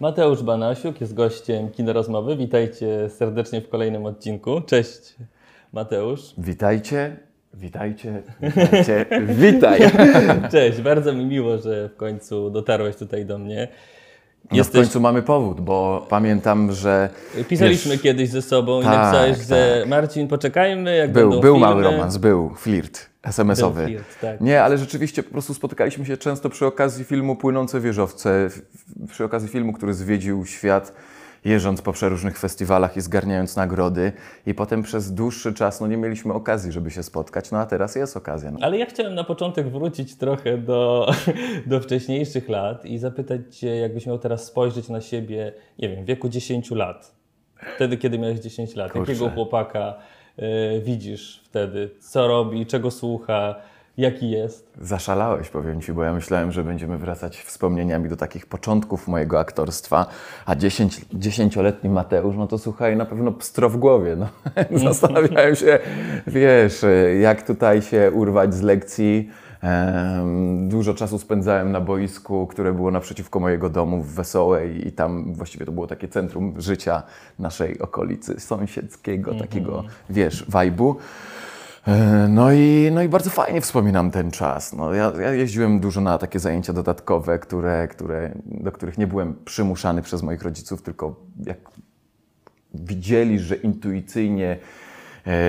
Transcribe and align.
Mateusz 0.00 0.42
Banasiuk 0.42 1.00
jest 1.00 1.14
gościem 1.14 1.70
Kino 1.70 1.92
Rozmowy. 1.92 2.36
Witajcie 2.36 3.10
serdecznie 3.10 3.60
w 3.60 3.68
kolejnym 3.68 4.06
odcinku. 4.06 4.60
Cześć 4.60 5.14
Mateusz. 5.72 6.20
Witajcie, 6.38 7.16
witajcie, 7.54 8.22
witajcie, 8.40 9.06
witaj. 9.52 9.80
Cześć, 10.52 10.80
bardzo 10.80 11.12
mi 11.12 11.24
miło, 11.24 11.58
że 11.58 11.88
w 11.88 11.96
końcu 11.96 12.50
dotarłeś 12.50 12.96
tutaj 12.96 13.26
do 13.26 13.38
mnie. 13.38 13.68
No 14.52 14.64
w 14.64 14.70
końcu 14.70 15.00
mamy 15.00 15.22
powód, 15.22 15.60
bo 15.60 16.06
pamiętam, 16.08 16.72
że 16.72 17.08
Pisaliśmy 17.48 17.92
wiesz, 17.92 18.02
kiedyś 18.02 18.30
ze 18.30 18.42
sobą 18.42 18.80
i 18.80 18.84
Tak, 18.84 18.94
napisałeś, 18.94 19.38
że 19.48 19.78
tak. 19.80 19.88
Marcin, 19.88 20.28
poczekajmy, 20.28 20.96
jak 20.96 21.12
był, 21.12 21.30
był 21.30 21.42
filmy. 21.42 21.58
mały 21.58 21.82
romans, 21.82 22.16
był 22.16 22.54
flirt 22.54 23.06
SMS-owy. 23.26 24.02
Tak. 24.20 24.40
Nie, 24.40 24.62
ale 24.62 24.78
rzeczywiście 24.78 25.22
po 25.22 25.30
prostu 25.30 25.54
spotykaliśmy 25.54 26.06
się 26.06 26.16
często 26.16 26.50
przy 26.50 26.66
okazji 26.66 27.04
filmu 27.04 27.36
Płynące 27.36 27.80
wieżowce, 27.80 28.48
przy 29.10 29.24
okazji 29.24 29.48
filmu, 29.48 29.72
który 29.72 29.94
zwiedził 29.94 30.46
świat, 30.46 30.92
jeżdżąc 31.44 31.82
po 31.82 31.92
przeróżnych 31.92 32.38
festiwalach 32.38 32.96
i 32.96 33.00
zgarniając 33.00 33.56
nagrody. 33.56 34.12
I 34.46 34.54
potem 34.54 34.82
przez 34.82 35.14
dłuższy 35.14 35.54
czas 35.54 35.80
no, 35.80 35.86
nie 35.86 35.96
mieliśmy 35.96 36.32
okazji, 36.32 36.72
żeby 36.72 36.90
się 36.90 37.02
spotkać, 37.02 37.50
no 37.50 37.58
a 37.58 37.66
teraz 37.66 37.96
jest 37.96 38.16
okazja. 38.16 38.50
No. 38.50 38.58
Ale 38.62 38.78
ja 38.78 38.86
chciałem 38.86 39.14
na 39.14 39.24
początek 39.24 39.68
wrócić 39.68 40.16
trochę 40.16 40.58
do, 40.58 41.10
do 41.66 41.80
wcześniejszych 41.80 42.48
lat 42.48 42.84
i 42.84 42.98
zapytać 42.98 43.56
Cię, 43.56 43.76
jakbyś 43.76 44.06
miał 44.06 44.18
teraz 44.18 44.44
spojrzeć 44.44 44.88
na 44.88 45.00
siebie, 45.00 45.52
nie 45.78 45.88
wiem, 45.88 46.04
w 46.04 46.06
wieku 46.06 46.28
10 46.28 46.70
lat. 46.70 47.16
Wtedy, 47.76 47.96
kiedy 47.96 48.18
miałeś 48.18 48.40
10 48.40 48.76
lat. 48.76 48.92
Kurczę. 48.92 49.12
Jakiego 49.12 49.30
chłopaka 49.30 49.94
widzisz 50.82 51.40
wtedy? 51.44 51.90
Co 52.00 52.28
robi, 52.28 52.66
czego 52.66 52.90
słucha, 52.90 53.54
jaki 53.96 54.30
jest? 54.30 54.72
Zaszalałeś, 54.80 55.48
powiem 55.48 55.80
Ci, 55.80 55.92
bo 55.92 56.02
ja 56.02 56.12
myślałem, 56.12 56.52
że 56.52 56.64
będziemy 56.64 56.98
wracać 56.98 57.36
wspomnieniami 57.36 58.08
do 58.08 58.16
takich 58.16 58.46
początków 58.46 59.08
mojego 59.08 59.40
aktorstwa, 59.40 60.06
a 60.46 60.56
10, 60.56 61.00
dziesięcioletni 61.12 61.90
Mateusz, 61.90 62.36
no 62.36 62.46
to 62.46 62.58
słuchaj, 62.58 62.96
na 62.96 63.04
pewno 63.04 63.32
pstro 63.32 63.70
w 63.70 63.76
głowie. 63.76 64.16
No. 64.16 64.28
Zastanawiałem 64.88 65.56
się, 65.56 65.78
wiesz, 66.26 66.84
jak 67.20 67.46
tutaj 67.46 67.82
się 67.82 68.10
urwać 68.14 68.54
z 68.54 68.62
lekcji. 68.62 69.30
Dużo 70.68 70.94
czasu 70.94 71.18
spędzałem 71.18 71.72
na 71.72 71.80
boisku, 71.80 72.46
które 72.46 72.72
było 72.72 72.90
naprzeciwko 72.90 73.40
mojego 73.40 73.70
domu 73.70 74.02
w 74.02 74.14
Wesołej 74.14 74.88
i 74.88 74.92
tam 74.92 75.34
właściwie 75.34 75.66
to 75.66 75.72
było 75.72 75.86
takie 75.86 76.08
centrum 76.08 76.60
życia 76.60 77.02
naszej 77.38 77.78
okolicy 77.78 78.40
sąsiedzkiego, 78.40 79.34
takiego, 79.34 79.84
wiesz, 80.10 80.44
wajbu. 80.48 80.96
E, 81.86 82.28
No 82.28 82.52
i, 82.52 82.90
no 82.94 83.02
i 83.02 83.08
bardzo 83.08 83.30
fajnie 83.30 83.60
wspominam 83.60 84.10
ten 84.10 84.30
czas. 84.30 84.72
No, 84.72 84.94
ja, 84.94 85.12
ja 85.20 85.32
jeździłem 85.32 85.80
dużo 85.80 86.00
na 86.00 86.18
takie 86.18 86.38
zajęcia 86.38 86.72
dodatkowe, 86.72 87.38
które, 87.38 87.88
które, 87.88 88.34
do 88.44 88.72
których 88.72 88.98
nie 88.98 89.06
byłem 89.06 89.34
przymuszany 89.44 90.02
przez 90.02 90.22
moich 90.22 90.42
rodziców, 90.42 90.82
tylko 90.82 91.16
jak 91.46 91.58
widzieli, 92.74 93.38
że 93.38 93.56
intuicyjnie 93.56 94.58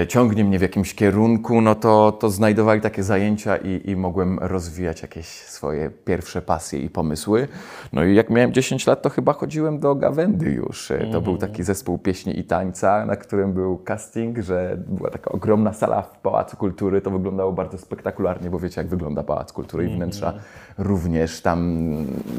ciągnie 0.08 0.44
mnie 0.44 0.60
w 0.60 0.62
jakimś 0.62 0.96
kierunku, 0.96 1.62
no 1.62 1.76
to, 1.76 2.12
to 2.12 2.30
znajdowali 2.30 2.82
takie 2.82 3.04
zajęcia 3.04 3.58
i, 3.58 3.82
i 3.90 3.96
mogłem 3.96 4.40
rozwijać 4.40 5.02
jakieś 5.02 5.26
swoje 5.28 5.90
pierwsze 6.06 6.42
pasje 6.42 6.80
i 6.80 6.90
pomysły. 6.90 7.48
No 7.94 8.04
i 8.04 8.16
jak 8.16 8.30
miałem 8.30 8.54
10 8.54 8.88
lat, 8.88 9.02
to 9.02 9.10
chyba 9.10 9.34
chodziłem 9.34 9.80
do 9.80 9.96
Gawendy 9.96 10.52
już. 10.52 10.92
E, 10.92 10.98
To 11.12 11.22
był 11.22 11.38
taki 11.38 11.64
zespół 11.64 11.98
pieśni 11.98 12.40
i 12.40 12.44
tańca, 12.44 13.06
na 13.06 13.16
którym 13.16 13.54
był 13.54 13.78
casting, 13.78 14.38
że 14.40 14.78
była 14.88 15.10
taka 15.10 15.32
ogromna 15.32 15.74
sala 15.74 16.02
w 16.02 16.20
Pałacu 16.20 16.58
Kultury. 16.58 17.02
To 17.02 17.12
wyglądało 17.12 17.52
bardzo 17.52 17.78
spektakularnie, 17.78 18.50
bo 18.50 18.60
wiecie, 18.60 18.82
jak 18.82 18.88
wygląda 18.88 19.24
Pałac 19.24 19.54
Kultury 19.54 19.86
i 19.86 19.96
wnętrza 19.96 20.34
również. 20.78 21.42
Tam, 21.42 21.88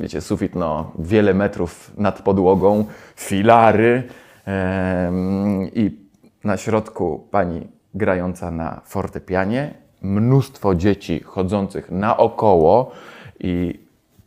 wiecie, 0.01 0.21
sufit 0.21 0.55
no, 0.55 0.93
wiele 0.99 1.35
metrów 1.35 1.91
nad 1.97 2.23
podłogą, 2.23 2.85
filary 3.17 4.03
em, 4.45 5.69
i 5.75 6.08
na 6.45 6.57
środku 6.57 7.27
pani 7.31 7.69
grająca 7.95 8.51
na 8.51 8.81
fortepianie, 8.85 9.75
mnóstwo 10.03 10.75
dzieci 10.75 11.21
chodzących 11.21 11.91
naokoło 11.91 12.93
i 13.41 13.81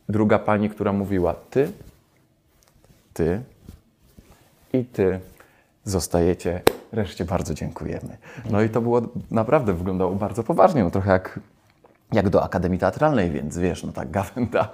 druga 0.08 0.38
pani, 0.38 0.70
która 0.70 0.92
mówiła 0.92 1.34
ty, 1.50 1.72
ty 3.12 3.42
i 4.72 4.84
ty 4.84 5.20
zostajecie, 5.84 6.60
reszcie 6.92 7.24
bardzo 7.24 7.54
dziękujemy. 7.54 8.16
No 8.50 8.62
i 8.62 8.68
to 8.68 8.80
było, 8.80 9.02
naprawdę 9.30 9.72
wyglądało 9.72 10.14
bardzo 10.14 10.42
poważnie, 10.42 10.84
no 10.84 10.90
trochę 10.90 11.12
jak 11.12 11.40
jak 12.12 12.30
do 12.30 12.42
Akademii 12.44 12.78
Teatralnej, 12.78 13.30
więc 13.30 13.58
wiesz, 13.58 13.84
no 13.84 13.92
ta 13.92 14.04
gawenda, 14.04 14.68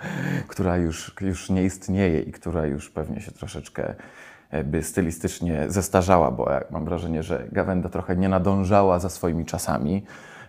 która 0.49 0.77
już, 0.77 1.15
już 1.21 1.51
nie 1.51 1.65
istnieje 1.65 2.21
i 2.21 2.33
która 2.33 2.67
już 2.67 2.91
pewnie 2.91 3.21
się 3.21 3.33
troszeczkę 3.33 3.95
e, 4.51 4.65
by 4.65 4.83
stylistycznie 4.83 5.65
zestarzała, 5.69 6.31
bo 6.31 6.49
mam 6.71 6.85
wrażenie, 6.85 7.23
że 7.23 7.49
gawenda 7.53 7.89
trochę 7.89 8.17
nie 8.17 8.29
nadążała 8.29 8.99
za 8.99 9.09
swoimi 9.09 9.45
czasami. 9.45 10.05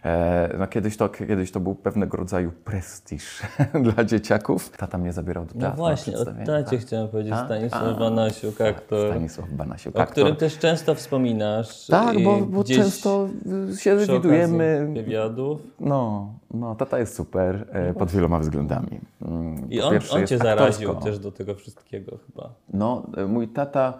E, 0.05 0.55
No 0.59 0.67
kiedyś, 0.67 0.97
to, 0.97 1.09
kiedyś 1.09 1.51
to 1.51 1.59
był 1.59 1.75
pewnego 1.75 2.17
rodzaju 2.17 2.51
prestiż 2.65 3.41
dla 3.93 4.03
dzieciaków. 4.03 4.69
Tata 4.77 4.97
mnie 4.97 5.13
zabierał 5.13 5.45
do 5.45 5.51
No 5.55 5.61
teatru. 5.61 5.69
na 5.69 5.89
właśnie, 5.89 6.17
o 6.17 6.25
tacie 6.25 6.63
tak. 6.77 6.79
chciałem 6.79 7.07
powiedzieć, 7.07 7.33
A? 7.33 7.45
Stanisław 7.45 7.83
A, 7.83 7.99
Banasiuk, 7.99 8.57
tak, 8.57 8.67
aktor, 8.77 9.11
Stanisław 9.11 9.49
Banasiuk, 9.51 9.95
o 9.95 9.99
aktor. 9.99 10.11
którym 10.11 10.35
też 10.35 10.57
często 10.57 10.95
wspominasz. 10.95 11.87
Tak, 11.87 12.19
i 12.19 12.23
bo, 12.23 12.37
bo 12.37 12.63
często 12.63 13.27
y, 13.73 13.77
się 13.77 13.97
widujemy. 13.97 14.89
wywiadów. 14.93 15.61
No, 15.79 16.33
no, 16.53 16.75
tata 16.75 16.99
jest 16.99 17.15
super 17.15 17.65
e, 17.71 17.93
pod 17.93 18.11
wieloma 18.11 18.39
względami. 18.39 18.99
Mm, 19.21 19.69
I 19.69 19.79
po 19.79 19.85
on, 19.85 19.91
pierwsze 19.93 20.13
on 20.13 20.19
jest 20.19 20.29
cię 20.29 20.37
zaraził 20.37 20.89
aktorsko. 20.89 21.09
też 21.11 21.19
do 21.19 21.31
tego 21.31 21.55
wszystkiego 21.55 22.17
chyba. 22.27 22.49
No, 22.73 23.03
e, 23.17 23.25
mój 23.25 23.47
tata, 23.47 23.93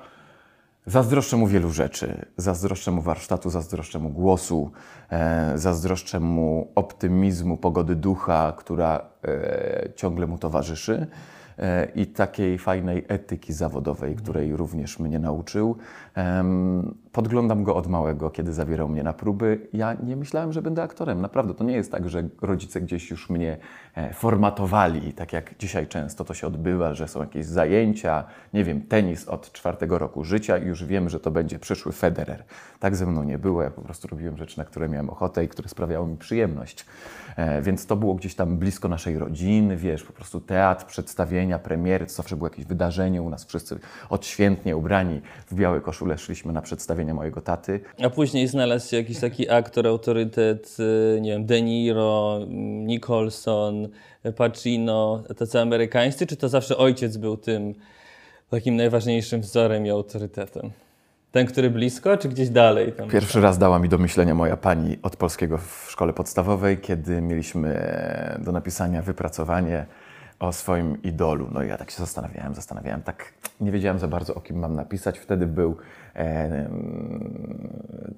zazdroszczę 0.90 1.38
mu 1.38 1.48
wielu 1.48 1.72
rzeczy. 1.72 2.26
Zazdroszczę 2.38 2.92
mu 2.92 3.02
warsztatu, 3.02 3.50
zazdroszczę 3.50 4.00
mu 4.00 4.10
głosu, 4.10 4.72
e, 5.10 5.52
zazdroszczę 5.56 6.20
mu 6.20 6.72
optymizmu, 6.76 7.58
pogody 7.58 7.96
ducha, 7.96 8.54
która 8.58 9.02
e, 9.28 9.90
ciągle 9.96 10.28
mu 10.28 10.38
towarzyszy 10.38 11.08
e, 11.58 11.86
i 11.96 12.08
takiej 12.08 12.58
fajnej 12.58 13.06
etyki 13.08 13.54
zawodowej, 13.54 14.16
której 14.16 14.56
również 14.56 15.00
mnie 15.00 15.20
nauczył. 15.20 15.76
Podglądam 17.12 17.64
go 17.64 17.76
od 17.76 17.88
małego, 17.88 18.30
kiedy 18.30 18.54
zabierał 18.54 18.88
mnie 18.88 19.04
na 19.04 19.14
próby. 19.14 19.68
Ja 19.74 19.94
nie 19.94 20.16
myślałem, 20.16 20.54
że 20.54 20.62
będę 20.62 20.84
aktorem. 20.84 21.22
Naprawdę, 21.22 21.54
to 21.54 21.64
nie 21.64 21.74
jest 21.74 21.92
tak, 21.92 22.10
że 22.10 22.24
rodzice 22.42 22.82
gdzieś 22.82 23.12
już 23.12 23.30
mnie 23.30 23.58
e, 23.96 24.14
formatowali, 24.14 25.14
tak 25.14 25.34
jak 25.34 25.58
dzisiaj 25.58 25.88
często 25.88 26.26
to 26.26 26.34
się 26.34 26.48
odbywa, 26.48 26.94
że 26.94 27.08
są 27.08 27.20
jakieś 27.22 27.46
zajęcia, 27.46 28.24
nie 28.54 28.64
wiem, 28.64 28.82
tenis 28.82 29.28
od 29.28 29.52
czwartego 29.52 29.98
roku 29.98 30.24
życia 30.24 30.58
i 30.58 30.66
już 30.68 30.86
wiem, 30.86 31.10
że 31.10 31.20
to 31.20 31.32
będzie 31.32 31.60
przyszły 31.60 31.92
Federer. 31.92 32.44
Tak 32.80 32.96
ze 32.96 33.06
mną 33.06 33.24
nie 33.24 33.38
było. 33.38 33.64
Ja 33.64 33.72
po 33.72 33.82
prostu 33.82 34.08
robiłem 34.08 34.38
rzeczy, 34.38 34.58
na 34.58 34.66
które 34.66 34.90
miałem 34.90 35.10
ochotę 35.10 35.44
i 35.44 35.48
które 35.48 35.70
sprawiały 35.70 36.08
mi 36.08 36.18
przyjemność. 36.18 36.86
E, 37.36 37.62
Więc 37.62 37.86
to 37.86 37.96
było 37.96 38.16
gdzieś 38.16 38.36
tam 38.36 38.58
blisko 38.58 38.88
naszej 38.88 39.18
rodziny, 39.18 39.78
wiesz, 39.78 40.04
po 40.04 40.14
prostu 40.14 40.42
teatr, 40.42 40.86
przedstawienia, 40.86 41.60
premiery, 41.60 42.06
to 42.06 42.14
zawsze 42.14 42.36
było 42.36 42.50
jakieś 42.50 42.66
wydarzenie 42.66 43.22
u 43.22 43.30
nas, 43.30 43.46
wszyscy 43.46 43.80
odświętnie 44.10 44.78
ubrani 44.78 45.22
w 45.48 45.56
białe 45.56 45.82
koszule 45.82 46.09
szliśmy 46.18 46.54
na 46.54 46.62
przedstawienie 46.62 47.14
mojego 47.14 47.42
taty. 47.42 47.80
A 48.04 48.10
później 48.10 48.48
znalazł 48.48 48.90
się 48.90 48.98
jakiś 48.98 49.20
taki 49.20 49.50
aktor, 49.50 49.88
autorytet, 49.88 50.78
y, 51.18 51.22
nie 51.22 51.32
wiem, 51.32 51.46
De 51.46 51.62
Niro, 51.62 52.40
mm, 52.42 52.88
Nicholson, 52.88 53.90
Pacino, 54.36 55.24
tacy 55.38 55.60
amerykańscy, 55.60 56.28
czy 56.28 56.38
to 56.38 56.50
zawsze 56.50 56.78
ojciec 56.78 57.18
był 57.18 57.38
tym 57.38 57.76
takim 58.50 58.76
najważniejszym 58.76 59.42
wzorem 59.42 59.86
i 59.86 59.90
autorytetem? 59.90 60.72
Ten, 61.32 61.46
który 61.46 61.70
blisko, 61.70 62.18
czy 62.18 62.30
gdzieś 62.30 62.50
dalej? 62.50 62.94
Tam? 62.94 63.10
Pierwszy 63.10 63.42
raz 63.42 63.58
dała 63.58 63.80
mi 63.80 63.90
do 63.90 63.98
myślenia 63.98 64.36
moja 64.36 64.58
pani 64.58 64.98
od 65.02 65.16
polskiego 65.16 65.58
w 65.58 65.88
szkole 65.90 66.14
podstawowej, 66.14 66.78
kiedy 66.78 67.22
mieliśmy 67.22 67.70
e, 67.70 68.40
do 68.46 68.52
napisania 68.52 69.02
wypracowanie 69.02 69.86
o 70.40 70.54
swoim 70.54 71.02
idolu. 71.04 71.48
No 71.52 71.64
i 71.64 71.68
ja 71.68 71.78
tak 71.78 71.92
się 71.92 71.98
zastanawiałem, 71.98 72.56
zastanawiałem, 72.56 73.02
tak 73.02 73.34
nie 73.62 73.72
wiedziałem 73.72 74.00
za 74.00 74.08
bardzo 74.08 74.36
o 74.36 74.42
kim 74.42 74.60
mam 74.60 74.76
napisać. 74.76 75.20
Wtedy 75.20 75.48
był 75.48 75.78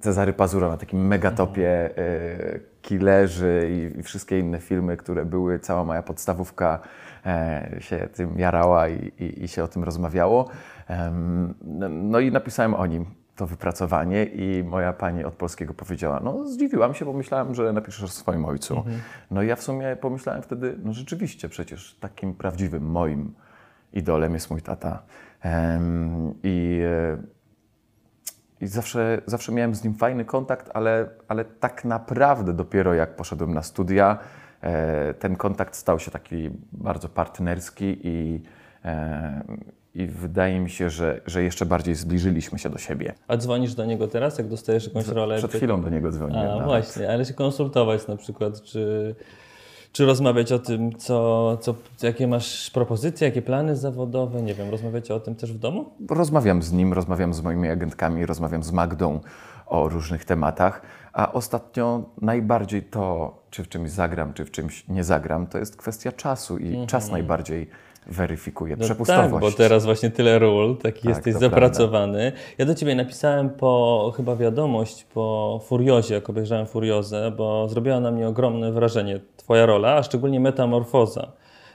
Cezary 0.00 0.32
Pazura 0.32 0.68
na 0.68 0.76
takim 0.76 1.06
megatopie 1.06 1.90
e, 1.98 2.60
Killerzy 2.82 3.68
i, 3.98 4.02
wszystkie 4.02 4.38
inne 4.38 4.58
filmy, 4.58 4.96
które 4.96 5.24
były, 5.24 5.58
cała 5.58 5.84
moja 5.84 6.02
podstawówka 6.02 6.80
e, 7.26 7.76
się 7.80 8.08
tym 8.14 8.38
jarała 8.38 8.88
i, 8.88 9.12
i, 9.18 9.44
i 9.44 9.48
się 9.48 9.64
o 9.64 9.68
tym 9.68 9.84
rozmawiało. 9.84 10.48
No- 11.64 11.88
no 11.88 12.20
i 12.20 12.32
napisałem 12.32 12.74
o 12.74 12.86
nim 12.86 13.06
to 13.36 13.46
wypracowanie 13.46 14.24
i 14.24 14.64
moja 14.64 14.92
pani 14.92 15.24
od 15.24 15.34
polskiego 15.34 15.74
powiedziała, 15.74 16.20
no 16.24 16.46
zdziwiłam 16.48 16.94
się, 16.94 17.04
bo 17.04 17.12
myślałam, 17.12 17.54
że 17.54 17.72
napiszesz 17.72 18.02
o 18.02 18.08
swoim 18.08 18.44
ojcu. 18.44 18.84
No 19.30 19.42
i 19.42 19.46
ja 19.46 19.56
w 19.56 19.62
sumie 19.62 19.96
pomyślałem 19.96 20.42
wtedy, 20.42 20.76
no 20.84 20.92
rzeczywiście, 20.92 21.48
przecież 21.48 21.96
takim 22.00 22.34
prawdziwym 22.34 22.82
moim 22.82 23.34
idolem 23.92 24.34
jest 24.34 24.50
mój 24.50 24.62
tata. 24.62 25.02
I, 26.42 26.80
e, 26.84 27.16
i 28.62 28.66
zawsze, 28.66 29.22
zawsze 29.26 29.52
miałem 29.52 29.74
z 29.74 29.84
nim 29.84 29.94
fajny 29.94 30.24
kontakt, 30.24 30.70
ale, 30.74 31.08
ale 31.28 31.44
tak 31.44 31.84
naprawdę 31.84 32.52
dopiero 32.52 32.94
jak 32.94 33.16
poszedłem 33.16 33.54
na 33.54 33.62
studia, 33.62 34.18
e, 34.60 35.14
ten 35.14 35.36
kontakt 35.36 35.76
stał 35.76 35.98
się 35.98 36.10
taki 36.10 36.50
bardzo 36.72 37.08
partnerski 37.08 37.98
i, 38.02 38.42
e, 38.84 39.42
i 39.94 40.06
wydaje 40.06 40.60
mi 40.60 40.70
się, 40.70 40.90
że, 40.90 41.20
że 41.26 41.42
jeszcze 41.42 41.66
bardziej 41.66 41.94
zbliżyliśmy 41.94 42.58
się 42.58 42.70
do 42.70 42.78
siebie. 42.78 43.14
A 43.28 43.36
dzwonisz 43.36 43.74
do 43.74 43.84
niego 43.84 44.08
teraz, 44.08 44.38
jak 44.38 44.48
dostajesz 44.48 44.86
jakąś 44.86 45.08
rolę? 45.08 45.38
Przed 45.38 45.52
chwilą 45.52 45.82
do 45.82 45.88
niego 45.88 46.10
dzwoniłem. 46.10 46.46
A, 46.46 46.48
nawet. 46.48 46.64
właśnie, 46.64 47.10
ale 47.10 47.24
się 47.24 47.34
konsultować 47.34 48.06
na 48.06 48.16
przykład, 48.16 48.62
czy, 48.62 49.14
czy 49.92 50.06
rozmawiać 50.06 50.52
o 50.52 50.58
tym, 50.58 50.96
co, 50.98 51.58
co, 51.60 51.74
jakie 52.02 52.28
masz 52.28 52.70
propozycje, 52.70 53.28
jakie 53.28 53.42
plany 53.42 53.76
zawodowe, 53.76 54.42
nie 54.42 54.54
wiem, 54.54 54.70
rozmawiacie 54.70 55.14
o 55.14 55.20
tym 55.20 55.34
też 55.34 55.52
w 55.52 55.58
domu? 55.58 55.90
Rozmawiam 56.10 56.62
z 56.62 56.72
nim, 56.72 56.92
rozmawiam 56.92 57.34
z 57.34 57.42
moimi 57.42 57.68
agentkami, 57.68 58.26
rozmawiam 58.26 58.62
z 58.62 58.72
Magdą 58.72 59.20
o 59.66 59.88
różnych 59.88 60.24
tematach, 60.24 60.82
a 61.12 61.32
ostatnio 61.32 62.02
najbardziej 62.20 62.82
to, 62.82 63.38
czy 63.50 63.64
w 63.64 63.68
czymś 63.68 63.90
zagram, 63.90 64.32
czy 64.32 64.44
w 64.44 64.50
czymś 64.50 64.88
nie 64.88 65.04
zagram, 65.04 65.46
to 65.46 65.58
jest 65.58 65.76
kwestia 65.76 66.12
czasu 66.12 66.58
i 66.58 66.86
czas 66.86 67.10
najbardziej 67.10 67.70
weryfikuje 68.06 68.76
No 68.76 68.84
przepustowość. 68.84 69.30
tak, 69.32 69.40
bo 69.40 69.50
teraz 69.50 69.84
właśnie 69.84 70.10
tyle 70.10 70.38
ról, 70.38 70.76
taki 70.76 71.08
jesteś 71.08 71.34
to 71.34 71.40
zapracowany. 71.40 72.32
Ja 72.58 72.64
do 72.64 72.74
Ciebie 72.74 72.94
napisałem 72.94 73.50
po, 73.50 74.12
chyba 74.16 74.36
wiadomość, 74.36 75.04
po 75.04 75.60
Furiozie, 75.64 76.14
jak 76.14 76.30
obejrzałem 76.30 76.66
Furiozę, 76.66 77.32
bo 77.36 77.68
zrobiła 77.68 78.00
na 78.00 78.10
mnie 78.10 78.28
ogromne 78.28 78.72
wrażenie 78.72 79.20
Twoja 79.36 79.66
rola, 79.66 79.94
a 79.94 80.02
szczególnie 80.02 80.40
metamorfoza, 80.40 81.32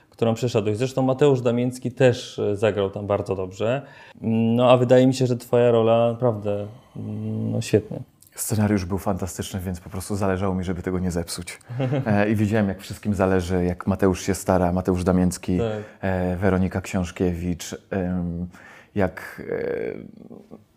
którą 0.09 0.33
przeszedłeś. 0.33 0.77
Zresztą 0.77 1.01
Mateusz 1.01 1.41
Damiński 1.41 1.91
też 1.91 2.39
e, 2.39 2.55
zagrał 2.55 2.89
tam 2.89 3.07
bardzo 3.07 3.35
dobrze. 3.35 3.81
No 4.21 4.71
a 4.71 4.77
wydaje 4.77 5.07
mi 5.07 5.13
się, 5.13 5.27
że 5.27 5.37
Twoja 5.37 5.71
rola 5.71 6.11
naprawdę 6.11 6.67
mm, 6.97 7.51
no, 7.51 7.61
świetnie. 7.61 7.99
Scenariusz 8.37 8.85
był 8.85 8.97
fantastyczny, 8.97 9.59
więc 9.59 9.79
po 9.79 9.89
prostu 9.89 10.15
zależało 10.15 10.55
mi, 10.55 10.63
żeby 10.63 10.81
tego 10.81 10.99
nie 10.99 11.11
zepsuć. 11.11 11.59
E, 12.05 12.29
I 12.29 12.35
widziałem, 12.35 12.67
jak 12.69 12.81
wszystkim 12.81 13.13
zależy, 13.15 13.65
jak 13.65 13.87
Mateusz 13.87 14.21
się 14.21 14.35
stara, 14.35 14.71
Mateusz 14.71 15.03
Damięcki, 15.03 15.57
Tak. 15.57 15.67
e, 16.01 16.35
Weronika 16.35 16.81
Książkiewicz, 16.81 17.75
em, 17.89 18.47
jak 18.95 19.41
e, 19.49 19.63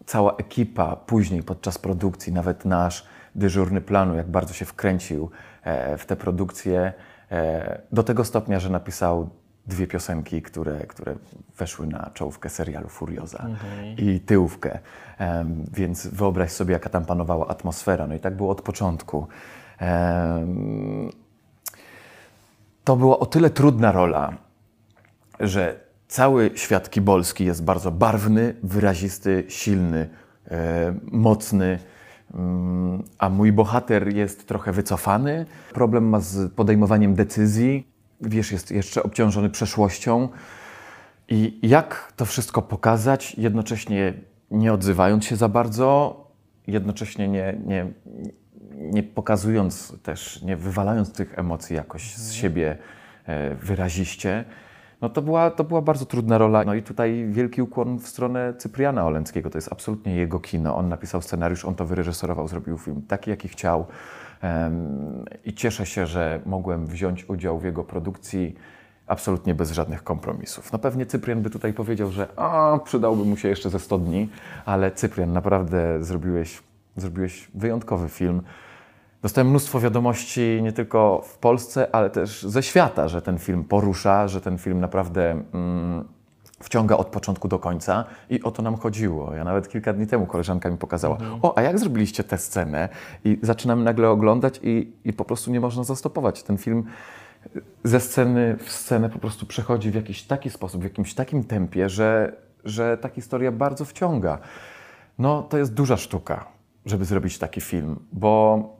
cała 0.07 0.37
ekipa 0.37 0.97
później 0.97 1.43
podczas 1.43 1.79
produkcji, 1.79 2.33
nawet 2.33 2.65
nasz 2.65 3.07
dyżurny 3.35 3.81
planu, 3.81 4.15
jak 4.17 4.29
bardzo 4.29 4.55
się 4.55 4.65
wkręcił 4.65 5.31
e, 5.63 5.99
w 5.99 6.07
tę 6.07 6.17
produkcję, 6.17 6.93
e, 7.31 7.81
do 7.93 8.03
tego 8.03 8.25
stopnia, 8.25 8.61
że 8.61 8.71
napisał 8.71 9.31
dwie 9.71 9.87
piosenki, 9.87 10.43
które, 10.43 10.87
które 10.87 11.15
weszły 11.59 11.87
na 11.87 12.11
czołówkę 12.15 12.49
serialu 12.49 12.89
Furioza 12.89 13.47
i 13.97 14.21
tyłówkę. 14.21 14.79
Em, 15.19 15.65
więc 15.73 16.07
wyobraź 16.07 16.51
sobie, 16.51 16.73
jaka 16.73 16.91
tam 16.91 17.05
panowała 17.05 17.49
atmosfera. 17.49 18.07
No 18.07 18.15
i 18.15 18.21
tak 18.21 18.37
było 18.37 18.51
od 18.51 18.63
początku. 18.63 19.27
Em, 19.79 21.11
to 22.85 22.97
była 22.97 23.19
o 23.19 23.27
tyle 23.27 23.51
trudna 23.51 23.93
rola, 23.93 24.33
że 25.41 25.81
cały 26.09 26.51
świat 26.55 26.91
kibolski 26.91 27.45
jest 27.45 27.65
bardzo 27.65 27.91
barwny, 27.91 28.55
wyrazisty, 28.63 29.45
silny, 29.49 30.09
e, 30.51 30.95
mocny, 31.13 31.79
mm, 32.35 33.03
a 33.19 33.29
mój 33.29 33.53
bohater 33.53 34.15
jest 34.15 34.47
trochę 34.47 34.73
wycofany. 34.73 35.47
Problem 35.73 36.09
ma 36.09 36.21
z 36.21 36.53
podejmowaniem 36.53 37.15
decyzji, 37.15 37.90
wiesz, 38.21 38.53
jest 38.53 38.71
jeszcze 38.71 39.03
obciążony 39.03 39.51
przeszłością. 39.51 40.29
I 41.29 41.59
jak 41.63 42.13
to 42.17 42.25
wszystko 42.25 42.63
pokazać, 42.63 43.35
jednocześnie 43.39 44.15
nie 44.51 44.73
odzywając 44.73 45.25
się 45.25 45.37
za 45.37 45.49
bardzo, 45.49 46.17
jednocześnie 46.67 47.29
nie, 47.29 47.61
nie, 47.67 47.87
nie 48.75 49.03
pokazując 49.03 49.95
też, 50.03 50.43
nie 50.43 50.57
wywalając 50.57 51.13
tych 51.13 51.39
emocji 51.39 51.77
jakoś 51.77 52.17
z 52.17 52.33
siebie 52.33 52.79
e, 53.27 53.55
wyraziście. 53.55 54.45
No 55.03 55.09
to 55.09 55.23
była, 55.23 55.51
to 55.51 55.65
była 55.65 55.83
bardzo 55.83 56.07
trudna 56.07 56.39
rola. 56.39 56.65
No 56.65 56.75
i 56.75 56.83
tutaj 56.83 57.27
wielki 57.31 57.63
ukłon 57.63 57.99
w 57.99 58.09
stronę 58.09 58.55
Cypriana 58.59 59.07
Olenckiego. 59.07 59.51
To 59.51 59.59
jest 59.59 59.73
absolutnie 59.73 60.17
jego 60.17 60.41
kino. 60.41 60.77
On 60.77 60.89
napisał 60.89 61.23
scenariusz, 61.23 61.65
on 61.65 61.75
to 61.75 61.85
wyreżyserował, 61.85 62.49
zrobił 62.49 62.79
film 62.79 63.03
taki, 63.09 63.31
jaki 63.31 63.49
chciał. 63.49 63.87
I 65.45 65.55
cieszę 65.55 65.87
się, 65.87 66.07
że 66.07 66.41
mogłem 66.47 66.87
wziąć 66.87 67.29
udział 67.29 67.59
w 67.59 67.65
jego 67.65 67.85
produkcji 67.85 68.55
absolutnie 69.07 69.55
bez 69.55 69.73
żadnych 69.73 70.05
kompromisów. 70.05 70.73
No 70.73 70.79
pewnie 70.79 71.07
Cyprian 71.07 71.43
by 71.43 71.51
tutaj 71.51 71.73
powiedział, 71.73 72.11
że 72.11 72.29
a, 72.37 72.79
przydałby 72.85 73.25
mu 73.25 73.37
się 73.37 73.49
jeszcze 73.49 73.71
ze 73.71 73.79
100 73.79 73.99
dni, 73.99 74.29
ale 74.65 74.91
Cyprian, 74.91 75.33
naprawdę 75.33 76.05
zrobiłeś, 76.05 76.63
zrobiłeś 76.97 77.49
wyjątkowy 77.55 78.09
film. 78.09 78.43
Dostałem 79.23 79.51
mnóstwo 79.51 79.81
wiadomości 79.81 80.61
nie 80.63 80.73
tylko 80.73 81.23
w 81.25 81.39
Polsce, 81.39 81.95
ale 81.95 82.11
też 82.11 82.43
ze 82.43 82.63
świata, 82.63 83.09
że 83.09 83.23
ten 83.23 83.39
film 83.39 83.65
porusza, 83.65 84.29
że 84.29 84.41
ten 84.41 84.59
film 84.59 84.81
naprawdę 84.81 85.31
mm, 85.31 86.05
wciąga 86.61 86.97
od 86.97 87.07
początku 87.07 87.49
do 87.49 87.59
końca 87.59 88.05
i 88.31 88.43
o 88.43 88.51
to 88.51 88.63
nam 88.63 88.77
chodziło. 88.77 89.35
Ja 89.35 89.45
nawet 89.45 89.69
kilka 89.69 89.93
dni 89.93 90.07
temu 90.07 90.27
koleżanka 90.27 90.71
mi 90.71 90.77
pokazała, 90.77 91.19
o, 91.43 91.59
a 91.59 91.63
jak 91.63 91.79
zrobiliście 91.79 92.25
tę 92.25 92.39
scenę? 92.39 92.89
I 93.25 93.39
zaczynamy 93.43 93.85
nagle 93.85 94.09
oglądać 94.09 94.61
i, 94.63 94.93
i 95.05 95.13
po 95.13 95.25
prostu 95.25 95.51
nie 95.51 95.61
można 95.61 95.85
zastopować. 95.85 96.43
Ten 96.43 96.59
film 96.59 96.85
ze 97.85 98.01
sceny 98.01 98.57
w 98.57 98.73
scenę 98.73 99.09
po 99.09 99.19
prostu 99.19 99.47
przechodzi 99.47 99.91
w 99.91 99.95
jakiś 99.95 100.23
taki 100.23 100.51
sposób, 100.51 100.81
w 100.81 100.85
jakimś 100.85 101.15
takim 101.15 101.45
tempie, 101.45 101.89
że, 101.89 102.37
że 102.65 102.99
ta 102.99 103.09
historia 103.09 103.53
bardzo 103.53 103.85
wciąga. 103.85 104.39
No, 105.19 105.43
to 105.43 105.59
jest 105.59 105.75
duża 105.75 105.97
sztuka, 105.97 106.45
żeby 106.87 107.05
zrobić 107.05 107.39
taki 107.39 107.61
film, 107.61 107.99
bo 108.13 108.80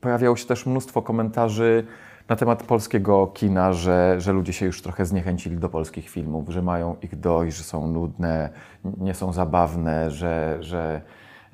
pojawiało 0.00 0.36
się 0.36 0.46
też 0.46 0.66
mnóstwo 0.66 1.02
komentarzy 1.02 1.86
na 2.28 2.36
temat 2.36 2.62
polskiego 2.62 3.26
kina, 3.26 3.72
że, 3.72 4.14
że 4.18 4.32
ludzie 4.32 4.52
się 4.52 4.66
już 4.66 4.82
trochę 4.82 5.06
zniechęcili 5.06 5.56
do 5.56 5.68
polskich 5.68 6.08
filmów, 6.08 6.48
że 6.48 6.62
mają 6.62 6.96
ich 7.02 7.20
dość, 7.20 7.56
że 7.56 7.64
są 7.64 7.86
nudne, 7.86 8.50
nie 8.84 9.14
są 9.14 9.32
zabawne, 9.32 10.10
że, 10.10 10.58
że, 10.60 11.00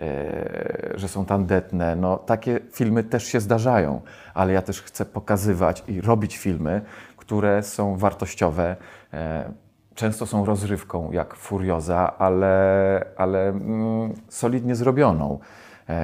e, 0.00 0.93
że 0.94 1.08
są 1.08 1.25
tandetne. 1.25 1.97
No, 1.97 2.17
takie 2.17 2.61
filmy 2.73 3.05
też 3.05 3.25
się 3.25 3.41
zdarzają, 3.41 4.00
ale 4.35 4.53
ja 4.53 4.62
też 4.62 4.82
chcę 4.82 5.05
pokazywać 5.05 5.85
i 5.88 6.00
robić 6.00 6.37
filmy, 6.38 6.81
które 7.17 7.62
są 7.62 7.97
wartościowe. 7.97 8.76
E, 9.12 9.53
często 9.94 10.26
są 10.26 10.44
rozrywką, 10.44 11.12
jak 11.12 11.35
Furioza, 11.35 12.19
ale, 12.19 13.06
ale 13.17 13.49
mm, 13.49 14.12
solidnie 14.29 14.75
zrobioną, 14.75 15.38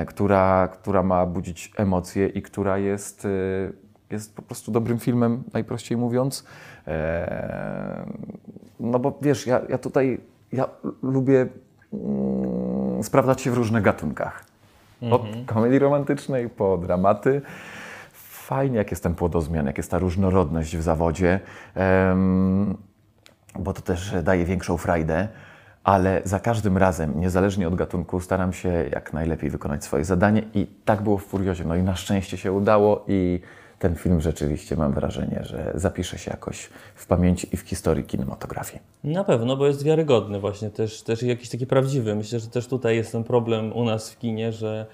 która, 0.06 0.68
która 0.72 1.02
ma 1.02 1.26
budzić 1.26 1.72
emocje 1.76 2.26
i 2.28 2.42
która 2.42 2.78
jest, 2.78 3.24
y, 3.24 3.72
jest 4.10 4.36
po 4.36 4.42
prostu 4.42 4.72
dobrym 4.72 4.98
filmem, 4.98 5.42
najprościej 5.52 5.98
mówiąc. 5.98 6.44
E, 6.86 8.06
no 8.80 8.98
bo 8.98 9.18
wiesz, 9.22 9.46
ja, 9.46 9.60
ja 9.68 9.78
tutaj 9.78 10.20
ja 10.52 10.68
lubię 11.02 11.46
mm, 11.92 13.02
sprawdzać 13.02 13.40
się 13.40 13.50
w 13.50 13.54
różnych 13.54 13.82
gatunkach. 13.82 14.44
Od 15.10 15.22
komedii 15.46 15.78
romantycznej 15.78 16.48
po 16.48 16.78
dramaty. 16.78 17.42
Fajnie, 18.12 18.76
jak 18.76 18.90
jest 18.90 19.02
ten 19.02 19.14
płodozmian, 19.14 19.66
jak 19.66 19.78
jest 19.78 19.90
ta 19.90 19.98
różnorodność 19.98 20.76
w 20.76 20.82
zawodzie. 20.82 21.40
Bo 23.58 23.72
to 23.72 23.82
też 23.82 24.14
daje 24.22 24.44
większą 24.44 24.76
frajdę, 24.76 25.28
ale 25.84 26.22
za 26.24 26.40
każdym 26.40 26.78
razem, 26.78 27.20
niezależnie 27.20 27.68
od 27.68 27.74
gatunku, 27.74 28.20
staram 28.20 28.52
się 28.52 28.68
jak 28.92 29.12
najlepiej 29.12 29.50
wykonać 29.50 29.84
swoje 29.84 30.04
zadanie 30.04 30.42
i 30.54 30.66
tak 30.84 31.02
było 31.02 31.18
w 31.18 31.24
Furiozie. 31.24 31.64
No 31.64 31.76
i 31.76 31.82
na 31.82 31.96
szczęście 31.96 32.36
się 32.36 32.52
udało 32.52 33.04
i 33.08 33.40
ten 33.78 33.94
film 33.94 34.20
rzeczywiście 34.20 34.76
mam 34.76 34.92
wrażenie, 34.92 35.40
że 35.42 35.72
zapisze 35.74 36.18
się 36.18 36.30
jakoś 36.30 36.70
w 36.94 37.06
pamięci 37.06 37.48
i 37.52 37.56
w 37.56 37.60
historii 37.60 38.04
kinematografii. 38.04 38.82
Na 39.04 39.24
pewno, 39.24 39.56
bo 39.56 39.66
jest 39.66 39.82
wiarygodny 39.84 40.40
właśnie, 40.40 40.70
też, 40.70 41.02
też 41.02 41.22
jakiś 41.22 41.48
taki 41.48 41.66
prawdziwy. 41.66 42.14
Myślę, 42.14 42.40
że 42.40 42.46
też 42.46 42.66
tutaj 42.66 42.96
jest 42.96 43.12
ten 43.12 43.24
problem 43.24 43.72
u 43.72 43.84
nas 43.84 44.10
w 44.10 44.18
kinie, 44.18 44.52
że 44.52 44.86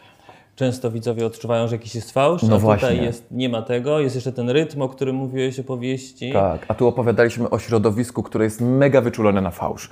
często 0.57 0.91
widzowie 0.91 1.27
odczuwają, 1.27 1.69
że 1.69 1.75
jakiś 1.77 1.95
jest 1.95 2.11
fałsz, 2.13 2.43
No 2.43 2.57
a 2.57 2.59
tutaj 2.61 2.79
właśnie. 2.79 3.03
jest, 3.05 3.27
nie 3.31 3.49
ma 3.49 3.63
tego. 3.63 4.01
Jest 4.01 4.15
jeszcze 4.15 4.33
ten 4.33 4.51
rytm, 4.51 4.83
o 4.83 4.89
którym 4.89 5.17
mówiłeś 5.17 5.61
opowieści. 5.61 6.33
Tak, 6.33 6.65
a 6.69 6.75
tu 6.75 6.87
opowiadaliśmy 6.87 7.51
o 7.51 7.59
środowisku, 7.59 8.23
które 8.23 8.45
jest 8.45 8.61
mega 8.61 9.01
wyczulone 9.01 9.41
na 9.41 9.51
fałsz. 9.51 9.91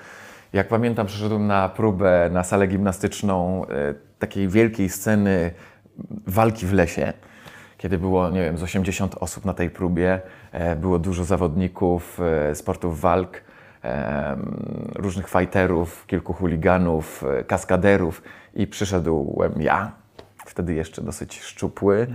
Jak 0.53 0.69
pamiętam, 0.69 1.07
przyszedłem 1.07 1.47
na 1.47 1.69
próbę 1.69 2.31
na 2.33 2.45
salę 2.45 2.67
gimnastyczną 2.67 3.67
e, 3.67 3.95
takiej 4.19 4.49
wielkiej 4.49 4.89
sceny 4.89 5.51
walki 6.27 6.67
w 6.67 6.73
lesie, 6.73 7.13
kiedy 7.79 7.99
było, 7.99 8.31
nie 8.31 8.41
wiem, 8.41 8.59
z 8.59 8.63
80 8.63 9.15
osób 9.15 9.45
na 9.45 9.55
tej 9.55 9.71
próbie, 9.71 10.21
e, 10.53 10.77
było 10.77 10.99
dużo 10.99 11.25
zawodników 11.25 12.21
e, 12.21 12.55
sportów 12.55 13.01
walk, 13.01 13.47
różnych 14.95 15.29
fighterów, 15.29 16.07
kilku 16.07 16.33
chuliganów, 16.33 17.25
kaskaderów 17.47 18.23
i 18.55 18.67
przyszedłem 18.67 19.53
ja 19.63 19.93
wtedy 20.47 20.75
jeszcze 20.75 21.03
dosyć 21.03 21.41
szczupły, 21.41 22.07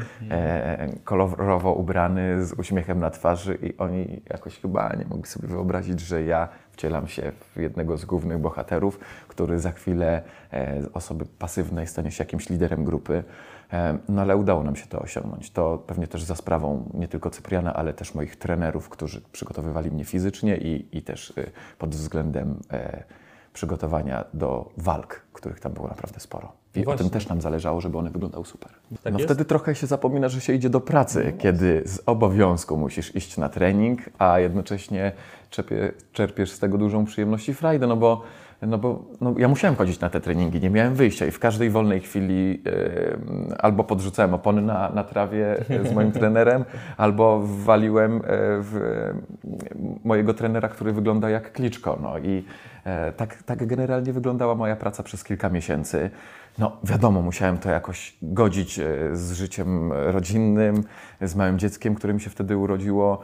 kolorowo 1.04 1.74
ubrany, 1.74 2.46
z 2.46 2.54
uśmiechem 2.54 3.00
na 3.00 3.10
twarzy 3.10 3.58
i 3.62 3.78
oni 3.78 4.22
jakoś 4.30 4.60
chyba 4.60 4.94
nie 5.00 5.06
mogli 5.06 5.26
sobie 5.26 5.48
wyobrazić, 5.48 6.00
że 6.00 6.24
ja 6.24 6.50
wcielam 6.72 7.08
się 7.08 7.32
w 7.56 7.60
jednego 7.60 7.98
z 7.98 8.06
głównych 8.06 8.40
bohaterów, 8.40 9.00
który 9.28 9.60
za 9.60 9.72
chwilę 9.72 10.22
e, 10.52 10.82
z 10.82 10.90
osoby 10.94 11.26
pasywnej 11.40 11.88
stanie 11.88 12.12
się 12.12 12.24
jakimś 12.24 12.50
liderem 12.50 12.86
grupy. 12.86 13.24
E, 13.74 13.98
No 14.10 14.22
ale 14.22 14.38
udało 14.38 14.64
nam 14.64 14.76
się 14.76 14.88
to 14.88 15.00
osiągnąć. 15.00 15.52
To 15.52 15.84
pewnie 15.88 16.08
też 16.08 16.24
za 16.24 16.36
sprawą 16.36 16.90
nie 16.94 17.08
tylko 17.08 17.30
Cypriana, 17.30 17.74
ale 17.74 17.94
też 17.94 18.16
moich 18.16 18.36
trenerów, 18.36 18.90
którzy 18.90 19.22
przygotowywali 19.32 19.92
mnie 19.92 20.06
fizycznie 20.06 20.58
i, 20.58 20.98
i 20.98 21.02
też 21.02 21.30
y, 21.30 21.52
pod 21.78 21.96
względem 21.96 22.60
e, 22.72 23.04
przygotowania 23.54 24.24
do 24.34 24.70
walk, 24.78 25.22
których 25.34 25.60
tam 25.60 25.74
było 25.74 25.88
naprawdę 25.88 26.20
sporo. 26.20 26.52
I 26.76 26.82
o 26.82 26.84
Właśnie. 26.84 27.04
tym 27.04 27.10
też 27.10 27.28
nam 27.28 27.42
zależało, 27.42 27.82
żeby 27.82 27.98
one 27.98 28.10
wyglądały 28.10 28.46
super. 28.46 28.72
Tak 29.04 29.14
no 29.14 29.20
jest? 29.20 29.26
wtedy 29.32 29.46
trochę 29.46 29.76
się 29.76 29.88
zapomina, 29.88 30.30
że 30.30 30.42
się 30.42 30.54
idzie 30.54 30.70
do 30.70 30.82
pracy, 30.82 31.34
kiedy 31.38 31.82
z 31.86 32.00
obowiązku 32.06 32.78
musisz 32.78 33.16
iść 33.16 33.38
na 33.38 33.50
trening, 33.50 34.00
a 34.20 34.40
jednocześnie 34.40 35.12
czerpie, 35.52 35.92
czerpiesz 36.12 36.52
z 36.52 36.60
tego 36.60 36.78
dużą 36.78 37.06
przyjemność 37.06 37.50
i 37.50 37.54
frajdę, 37.54 37.88
no 37.88 37.98
bo, 37.98 38.24
no 38.62 38.78
bo 38.78 39.06
no 39.22 39.36
ja 39.38 39.48
musiałem 39.48 39.76
chodzić 39.76 40.00
na 40.00 40.10
te 40.10 40.22
treningi, 40.22 40.62
nie 40.62 40.70
miałem 40.70 40.96
wyjścia 40.96 41.26
i 41.26 41.32
w 41.32 41.40
każdej 41.40 41.70
wolnej 41.70 42.00
chwili 42.00 42.62
e, 42.66 43.56
albo 43.60 43.84
podrzucałem 43.84 44.34
opony 44.34 44.62
na, 44.62 44.90
na 44.90 45.04
trawie 45.04 45.70
e, 45.70 45.88
z 45.88 45.94
moim 45.94 46.12
trenerem, 46.22 46.66
albo 46.98 47.42
waliłem 47.44 48.16
e, 48.16 48.22
w 48.60 48.76
e, 48.76 49.98
mojego 50.04 50.34
trenera, 50.34 50.70
który 50.70 50.94
wygląda 50.94 51.30
jak 51.30 51.52
kliczko. 51.52 52.00
No 52.02 52.20
i 52.20 52.44
tak, 53.18 53.44
tak 53.44 53.66
generalnie 53.66 54.14
wyglądała 54.14 54.56
moja 54.56 54.76
praca 54.76 55.04
przez 55.04 55.24
kilka 55.24 55.50
miesięcy. 55.50 56.10
No 56.58 56.78
wiadomo, 56.84 57.22
musiałem 57.22 57.58
to 57.58 57.70
jakoś 57.70 58.18
godzić 58.22 58.80
z 59.14 59.32
życiem 59.32 59.94
rodzinnym, 59.94 60.84
z 61.22 61.36
małym 61.36 61.60
dzieckiem, 61.60 61.96
które 61.96 62.14
mi 62.14 62.22
się 62.22 62.30
wtedy 62.30 62.58
urodziło, 62.58 63.22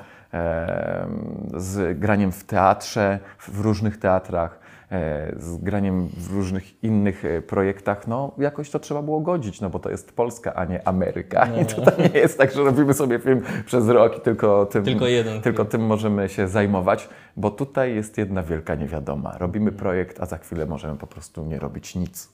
z 1.53 1.99
graniem 1.99 2.31
w 2.31 2.43
teatrze, 2.43 3.19
w 3.39 3.59
różnych 3.59 3.97
teatrach, 3.97 4.59
e, 4.91 5.33
z 5.39 5.57
graniem 5.57 6.07
w 6.07 6.33
różnych 6.33 6.83
innych 6.83 7.25
e, 7.25 7.41
projektach. 7.41 8.07
No 8.07 8.31
jakoś 8.37 8.69
to 8.69 8.79
trzeba 8.79 9.01
było 9.01 9.19
godzić, 9.19 9.61
no 9.61 9.69
bo 9.69 9.79
to 9.79 9.89
jest 9.89 10.11
Polska, 10.11 10.53
a 10.53 10.65
nie 10.65 10.87
Ameryka. 10.87 11.47
I 11.61 11.65
to 11.65 11.81
nie 12.01 12.19
jest 12.19 12.37
tak, 12.37 12.51
że 12.51 12.63
robimy 12.63 12.93
sobie 12.93 13.19
film 13.19 13.41
przez 13.65 13.89
rok 13.89 14.17
i 14.17 14.21
tylko 14.21 14.65
tym, 14.65 14.83
Tylko 14.83 15.07
jeden 15.07 15.41
tylko 15.41 15.65
tym 15.65 15.85
możemy 15.85 16.29
się 16.29 16.47
zajmować, 16.47 17.09
bo 17.37 17.51
tutaj 17.51 17.95
jest 17.95 18.17
jedna 18.17 18.43
wielka 18.43 18.75
niewiadoma. 18.75 19.37
Robimy 19.37 19.71
projekt, 19.71 20.21
a 20.21 20.25
za 20.25 20.37
chwilę 20.37 20.65
możemy 20.65 20.97
po 20.97 21.07
prostu 21.07 21.45
nie 21.45 21.59
robić 21.59 21.95
nic. 21.95 22.33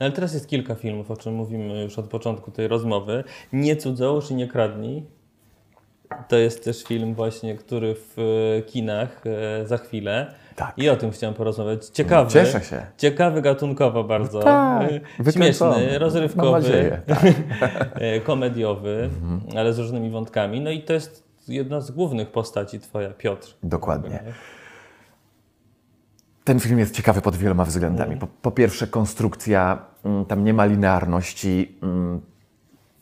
No 0.00 0.06
ale 0.06 0.12
teraz 0.12 0.34
jest 0.34 0.48
kilka 0.48 0.74
filmów, 0.74 1.10
o 1.10 1.16
czym 1.16 1.34
mówimy 1.34 1.82
już 1.82 1.98
od 1.98 2.08
początku 2.08 2.50
tej 2.50 2.68
rozmowy. 2.68 3.24
Nie 3.52 3.76
cudzołóż 3.76 4.30
i 4.30 4.34
nie 4.34 4.48
kradnij. 4.48 5.06
To 6.28 6.36
jest 6.36 6.64
też 6.64 6.84
film 6.84 7.14
właśnie, 7.14 7.54
który 7.56 7.94
w 7.94 8.18
e, 8.58 8.62
kinach 8.62 9.22
e, 9.62 9.66
za 9.66 9.78
chwilę. 9.78 10.34
Tak. 10.56 10.72
I 10.78 10.88
o 10.88 10.96
tym 10.96 11.10
chciałem 11.10 11.34
porozmawiać. 11.34 11.86
Ciekawy. 11.86 12.30
Cieszę 12.30 12.60
się. 12.60 12.86
Ciekawy 12.96 13.42
gatunkowo 13.42 14.04
bardzo. 14.04 14.40
Tak, 14.40 14.88
E. 15.26 15.32
Śmieszny, 15.32 15.66
Mam 15.66 15.78
rozrywkowy, 15.98 16.50
nadzieję, 16.52 17.00
tak. 17.06 17.20
komediowy, 18.24 19.10
ale 19.56 19.72
z 19.72 19.78
różnymi 19.78 20.10
wątkami. 20.10 20.60
No 20.60 20.70
i 20.70 20.82
to 20.82 20.92
jest 20.92 21.24
jedna 21.48 21.80
z 21.80 21.90
głównych 21.90 22.30
postaci 22.30 22.80
twoja, 22.80 23.10
Piotr. 23.10 23.54
Dokładnie. 23.62 24.22
Ten 26.44 26.60
film 26.60 26.78
jest 26.78 26.94
ciekawy 26.94 27.20
pod 27.20 27.36
wieloma 27.36 27.64
względami. 27.64 28.16
Po, 28.16 28.26
po 28.42 28.50
pierwsze, 28.50 28.86
konstrukcja, 28.86 29.78
mm, 30.04 30.24
tam 30.24 30.44
nie 30.44 30.54
ma 30.54 30.64
linearności. 30.64 31.78
mm, 31.82 32.20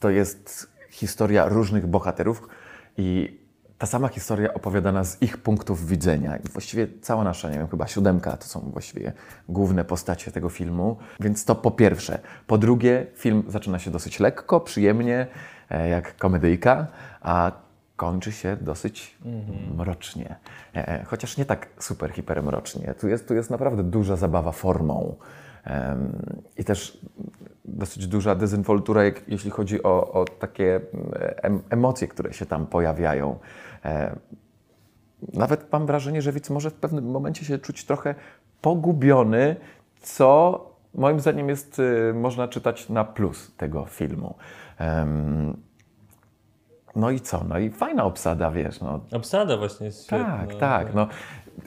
To 0.01 0.11
jest 0.11 0.67
historia 0.91 1.49
różnych 1.49 1.87
bohaterów 1.87 2.49
i 2.97 3.41
ta 3.79 3.87
sama 3.87 4.09
historia 4.09 4.55
opowiadana 4.55 5.05
z 5.05 5.23
ich 5.23 5.39
punktów 5.39 5.87
widzenia. 5.87 6.37
I 6.37 6.49
właściwie 6.49 6.89
cała 7.01 7.25
nasza, 7.25 7.51
nie 7.51 7.59
wiem, 7.59 7.69
chyba 7.69 7.87
siódemka 7.87 8.37
to 8.37 8.45
są 8.45 8.61
właściwie 8.61 9.13
główne 9.49 9.85
postacie 9.85 10.33
tego 10.33 10.49
filmu. 10.49 10.97
Więc 11.21 11.45
to 11.45 11.55
po 11.55 11.71
pierwsze. 11.71 12.19
Po 12.47 12.59
drugie, 12.59 13.07
film 13.15 13.45
zaczyna 13.49 13.79
się 13.79 13.91
dosyć 13.91 14.21
lekko, 14.21 14.61
przyjemnie, 14.61 15.27
e, 15.71 15.89
jak 15.89 16.17
komedyjka, 16.17 16.87
a 17.21 17.53
kończy 17.97 18.33
się 18.33 18.57
dosyć 18.61 19.19
mrocznie. 19.77 20.37
E, 20.75 21.05
Chociaż 21.05 21.37
nie 21.37 21.45
tak 21.45 21.69
super, 21.79 22.13
hiper 22.13 22.43
mrocznie. 22.43 22.95
Tu 23.01 23.09
jest, 23.09 23.29
tu 23.29 23.35
jest 23.35 23.51
naprawdę 23.51 23.83
duża 23.83 24.17
zabawa 24.17 24.53
formą. 24.53 25.17
I 26.59 26.65
też 26.65 26.99
dosyć 27.65 28.07
duża 28.07 28.35
dezynwoltura, 28.35 29.05
jak, 29.05 29.29
jeśli 29.29 29.51
chodzi 29.51 29.83
o, 29.83 30.13
o 30.13 30.25
takie 30.25 30.81
em, 31.37 31.63
emocje, 31.71 32.09
które 32.09 32.33
się 32.33 32.47
tam 32.47 32.67
pojawiają. 32.67 33.39
E, 33.85 34.17
Nawet 35.35 35.73
mam 35.73 35.87
wrażenie, 35.87 36.23
że 36.23 36.33
widz 36.33 36.51
może 36.51 36.71
w 36.71 36.75
pewnym 36.75 37.11
momencie 37.11 37.45
się 37.45 37.59
czuć 37.59 37.85
trochę 37.85 38.15
pogubiony, 38.61 39.57
co 40.01 40.61
moim 40.95 41.21
zdaniem 41.21 41.49
jest, 41.49 41.79
y, 41.79 42.15
można 42.15 42.49
czytać 42.49 42.89
na 42.89 43.05
plus 43.05 43.53
tego 43.57 43.85
filmu. 43.85 44.35
No 46.97 47.11
i 47.11 47.21
co? 47.21 47.45
No 47.49 47.59
i 47.59 47.71
fajna 47.71 48.05
obsada, 48.05 48.51
wiesz, 48.51 48.81
no, 48.81 49.01
Obsada 49.13 49.57
właśnie 49.57 49.87
jest 49.87 50.05
świetna. 50.07 50.25
tak, 50.39 50.55
tak. 50.55 50.95
No, 50.95 51.07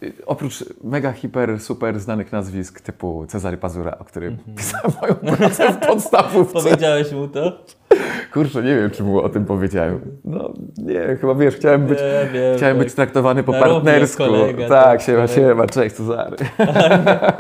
y, 0.04 0.14
oprócz 0.26 0.64
mega, 0.84 1.12
hiper, 1.12 1.60
super 1.60 2.00
znanych 2.00 2.32
nazwisk 2.32 2.82
typu 2.82 3.26
Cezary 3.28 3.58
Pazura, 3.58 3.98
o 4.00 4.04
którym 4.06 4.38
pisałem 4.58 4.92
moją 5.02 5.16
pracę 5.38 5.74
w 5.74 5.78
podstawówce. 5.88 6.54
Powiedziałeś 6.54 7.12
mu 7.12 7.28
to? 7.28 7.52
Kurczę, 8.36 8.64
nie 8.64 8.76
wiem, 8.76 8.90
czy 8.92 9.04
mu 9.04 9.20
o 9.20 9.30
tym 9.30 9.46
powiedziałem. 9.46 10.00
No 10.26 10.54
nie, 10.78 11.16
chyba 11.22 11.36
wiesz, 11.36 11.56
chciałem 11.56 11.86
być, 11.86 12.00
Nie, 12.00 12.30
wiem, 12.34 12.58
chciałem 12.58 12.78
tak. 12.78 12.86
być 12.86 12.94
traktowany 12.96 13.44
po 13.44 13.52
Na 13.52 13.60
partnersku. 13.60 14.24
kolega, 14.24 14.68
tak, 14.70 14.84
tak, 14.84 15.02
siema, 15.02 15.18
kolega. 15.28 15.34
siema, 15.36 15.68
cześć 15.68 15.96
Cezary. 15.96 16.38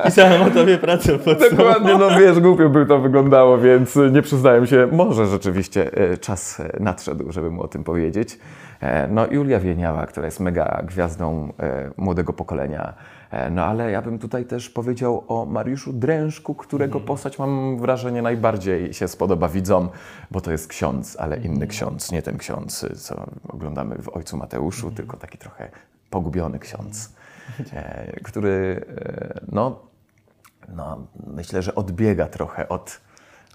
Pisałem 0.06 0.42
o 0.42 0.50
tobie 0.50 0.78
pracę 0.78 1.20
pod 1.20 1.40
Dokładnie, 1.52 1.98
no 1.98 2.20
wiesz, 2.20 2.40
głupio 2.40 2.70
by 2.70 2.86
to 2.86 3.00
wyglądało, 3.00 3.58
więc 3.58 3.96
nie 4.12 4.22
przyznałem 4.22 4.66
się. 4.68 4.88
Może 4.92 5.26
rzeczywiście 5.26 5.92
e, 5.94 6.18
czas 6.18 6.60
e, 6.60 6.70
nadszedł, 6.80 7.32
żeby 7.32 7.52
mu 7.52 7.64
o 7.64 7.68
tym 7.68 7.84
powiedzieć. 7.84 8.40
E, 8.82 9.08
No 9.08 9.28
Julia 9.32 9.60
Wieniała, 9.60 10.06
która 10.06 10.26
jest 10.26 10.40
mega 10.40 10.82
gwiazdą 10.88 11.54
młodego 11.98 12.34
pokolenia. 12.34 12.94
E, 13.32 13.50
No 13.50 13.66
ale 13.66 13.92
ja 13.92 14.02
bym 14.02 14.20
tutaj 14.20 14.46
też 14.46 14.70
powiedział 14.70 15.24
o 15.28 15.46
Mariuszu 15.46 15.94
Drężku, 15.94 16.56
którego 16.56 17.00
postać 17.00 17.40
mam 17.40 17.80
wrażenie 17.80 18.22
najbardziej 18.22 18.94
się 18.94 19.08
spodoba 19.08 19.50
widzom, 19.50 19.90
bo 20.32 20.42
to 20.42 20.52
jest 20.52 20.68
ksiądz, 20.68 21.18
ale 21.20 21.38
inny 21.38 21.68
ksiądz, 21.68 22.12
nie 22.12 22.22
ten 22.22 22.38
ksiądz, 22.38 22.86
co 22.98 23.26
oglądamy 23.48 23.98
w 23.98 24.10
Ojcu 24.10 24.38
Mateuszu, 24.38 24.92
tylko 24.92 25.18
taki 25.18 25.38
trochę 25.38 25.70
pogubiony 26.10 26.60
ksiądz, 26.60 27.14
e, 27.74 28.20
który 28.24 28.86
e, 28.90 29.40
no, 29.52 29.80
no, 30.68 31.08
myślę, 31.28 31.62
że 31.62 31.76
odbiega 31.76 32.28
trochę 32.28 32.70
od, 32.70 33.02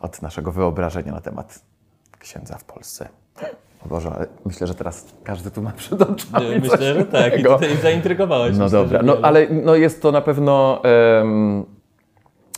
od 0.00 0.22
naszego 0.22 0.52
wyobrażenia 0.52 1.12
na 1.12 1.20
temat 1.20 1.60
księdza 2.18 2.58
w 2.58 2.64
Polsce. 2.64 3.08
O 3.86 3.88
Boże, 3.88 4.10
ale 4.16 4.26
myślę, 4.44 4.66
że 4.66 4.74
teraz 4.74 5.06
każdy 5.24 5.50
tu 5.50 5.62
ma 5.62 5.70
przed 5.70 6.02
oczami 6.02 6.60
Myślę, 6.60 6.94
że 6.94 7.04
tak. 7.04 7.40
I 7.40 7.44
tutaj 7.44 7.76
zaintrygowałeś. 7.76 8.56
No 8.56 8.64
myślę, 8.64 8.78
dobra, 8.78 9.02
no 9.02 9.16
ale 9.22 9.46
no, 9.50 9.74
jest 9.74 10.02
to 10.02 10.12
na 10.12 10.20
pewno 10.20 10.80
em, 10.84 11.64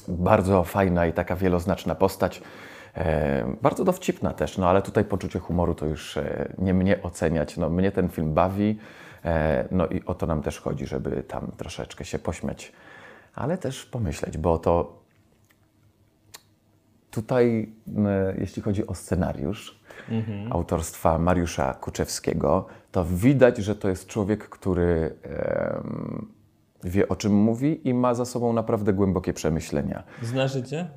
bardzo 0.09 0.64
fajna 0.64 1.07
i 1.07 1.12
taka 1.12 1.37
wieloznaczna 1.37 1.95
postać. 1.95 2.43
Em, 2.95 3.57
bardzo 3.62 3.85
dowcipna 3.85 4.33
też, 4.33 4.59
no 4.59 4.69
ale 4.69 4.83
tutaj 4.83 5.05
poczucie 5.05 5.38
humoru 5.38 5.75
to 5.75 5.87
już 5.87 6.17
e, 6.17 6.52
nie 6.59 6.75
mnie 6.75 7.02
oceniać. 7.02 7.57
No, 7.57 7.71
mnie 7.71 7.93
ten 7.93 8.09
film 8.09 8.35
bawi, 8.35 8.79
e, 9.25 9.64
no 9.71 9.87
i 9.87 10.05
o 10.07 10.14
to 10.14 10.26
nam 10.26 10.43
też 10.43 10.61
chodzi, 10.61 10.87
żeby 10.87 11.23
tam 11.23 11.52
troszeczkę 11.57 12.05
się 12.05 12.19
pośmiać, 12.19 12.73
ale 13.35 13.59
też 13.59 13.85
pomyśleć, 13.85 14.38
bo 14.38 14.59
to 14.59 15.01
tutaj, 17.12 17.73
jeśli 18.38 18.62
chodzi 18.62 18.87
o 18.87 18.95
scenariusz 18.95 19.81
autorstwa 20.50 21.19
Mariusza 21.19 21.75
Kuczewskiego, 21.75 22.66
to 22.92 23.04
widać, 23.04 23.59
że 23.59 23.75
to 23.76 23.88
jest 23.88 24.07
człowiek, 24.07 24.49
który 24.49 25.16
wie 26.85 27.09
o 27.09 27.16
czym 27.16 27.35
mówi 27.35 27.88
i 27.88 27.95
ma 27.95 28.14
za 28.14 28.25
sobą 28.25 28.52
naprawdę 28.52 28.92
głębokie 28.92 29.33
przemyślenia. 29.33 30.02
Zna 30.23 30.49
życie? 30.49 30.88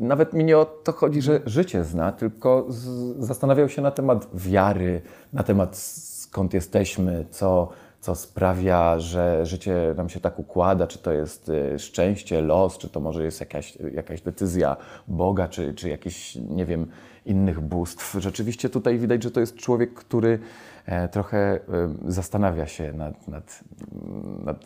Nawet 0.00 0.32
mi 0.32 0.44
nie 0.44 0.58
o 0.58 0.64
to 0.64 0.92
chodzi, 0.92 1.22
że 1.22 1.40
życie 1.46 1.84
zna, 1.84 2.12
tylko 2.12 2.66
z, 2.68 2.84
zastanawiał 3.18 3.68
się 3.68 3.82
na 3.82 3.90
temat 3.90 4.28
wiary, 4.34 5.02
na 5.32 5.42
temat 5.42 5.76
skąd 5.76 6.54
jesteśmy, 6.54 7.26
co, 7.30 7.68
co 8.00 8.14
sprawia, 8.14 8.98
że 8.98 9.46
życie 9.46 9.94
nam 9.96 10.08
się 10.08 10.20
tak 10.20 10.38
układa, 10.38 10.86
czy 10.86 10.98
to 10.98 11.12
jest 11.12 11.48
y, 11.48 11.78
szczęście, 11.78 12.40
los, 12.40 12.78
czy 12.78 12.88
to 12.88 13.00
może 13.00 13.24
jest 13.24 13.40
jakaś, 13.40 13.78
jakaś 13.94 14.20
decyzja 14.20 14.76
Boga, 15.08 15.48
czy, 15.48 15.74
czy 15.74 15.88
jakichś, 15.88 16.36
nie 16.36 16.64
wiem, 16.64 16.86
innych 17.26 17.60
bóstw. 17.60 18.16
Rzeczywiście 18.18 18.68
tutaj 18.68 18.98
widać, 18.98 19.22
że 19.22 19.30
to 19.30 19.40
jest 19.40 19.56
człowiek, 19.56 19.94
który 19.94 20.38
e, 20.86 21.08
trochę 21.08 21.38
e, 21.38 21.60
zastanawia 22.06 22.66
się 22.66 22.92
nad, 22.92 23.28
nad, 23.28 23.60
nad 24.44 24.64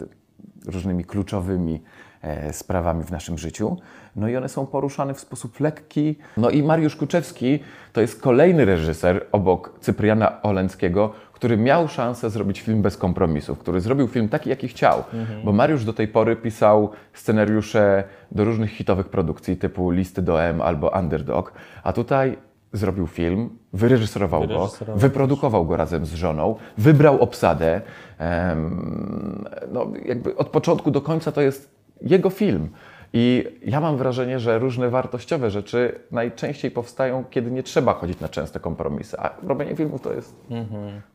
różnymi 0.66 1.04
kluczowymi 1.04 1.82
e, 2.22 2.52
sprawami 2.52 3.04
w 3.04 3.10
naszym 3.10 3.38
życiu. 3.38 3.76
No 4.16 4.28
i 4.28 4.36
one 4.36 4.48
są 4.48 4.66
poruszane 4.66 5.14
w 5.14 5.20
sposób 5.20 5.60
lekki. 5.60 6.18
No 6.36 6.50
i 6.50 6.62
Mariusz 6.62 6.96
Kuczewski 6.96 7.58
to 7.92 8.00
jest 8.00 8.20
kolejny 8.20 8.64
reżyser 8.64 9.26
obok 9.32 9.78
Cypriana 9.80 10.42
Olenckiego, 10.42 11.12
który 11.42 11.56
miał 11.56 11.88
szansę 11.88 12.30
zrobić 12.30 12.60
film 12.60 12.82
bez 12.82 12.96
kompromisów, 12.96 13.58
który 13.58 13.80
zrobił 13.80 14.08
film 14.08 14.28
taki, 14.28 14.50
jaki 14.50 14.68
chciał. 14.68 15.04
Bo 15.44 15.52
Mariusz 15.52 15.84
do 15.84 15.92
tej 15.92 16.08
pory 16.08 16.36
pisał 16.36 16.90
scenariusze 17.12 18.04
do 18.32 18.44
różnych 18.44 18.70
hitowych 18.70 19.08
produkcji 19.08 19.56
typu 19.56 19.90
Listy 19.90 20.22
do 20.22 20.42
M 20.42 20.60
albo 20.60 20.92
Underdog, 21.00 21.52
a 21.82 21.92
tutaj 21.92 22.38
zrobił 22.72 23.06
film, 23.06 23.50
wyreżyserował, 23.72 24.40
Wyreżyserował 24.40 24.96
go, 24.96 25.00
wyprodukował 25.00 25.66
go 25.66 25.76
razem 25.76 26.06
z 26.06 26.14
żoną, 26.14 26.56
wybrał 26.78 27.22
obsadę. 27.22 27.80
em, 28.18 29.44
no, 29.72 29.86
jakby 30.04 30.36
od 30.36 30.48
początku 30.48 30.90
do 30.90 31.00
końca 31.00 31.32
to 31.32 31.40
jest 31.40 31.70
jego 32.02 32.30
film. 32.30 32.68
I 33.12 33.44
ja 33.64 33.80
mam 33.80 33.96
wrażenie, 33.96 34.40
że 34.40 34.58
różne 34.58 34.90
wartościowe 34.90 35.50
rzeczy 35.50 36.00
najczęściej 36.10 36.70
powstają, 36.70 37.24
kiedy 37.30 37.50
nie 37.50 37.62
trzeba 37.62 37.94
chodzić 37.94 38.20
na 38.20 38.28
częste 38.28 38.60
kompromisy. 38.60 39.18
A 39.18 39.30
robienie 39.46 39.76
filmów 39.76 40.00
to 40.00 40.12
jest 40.12 40.36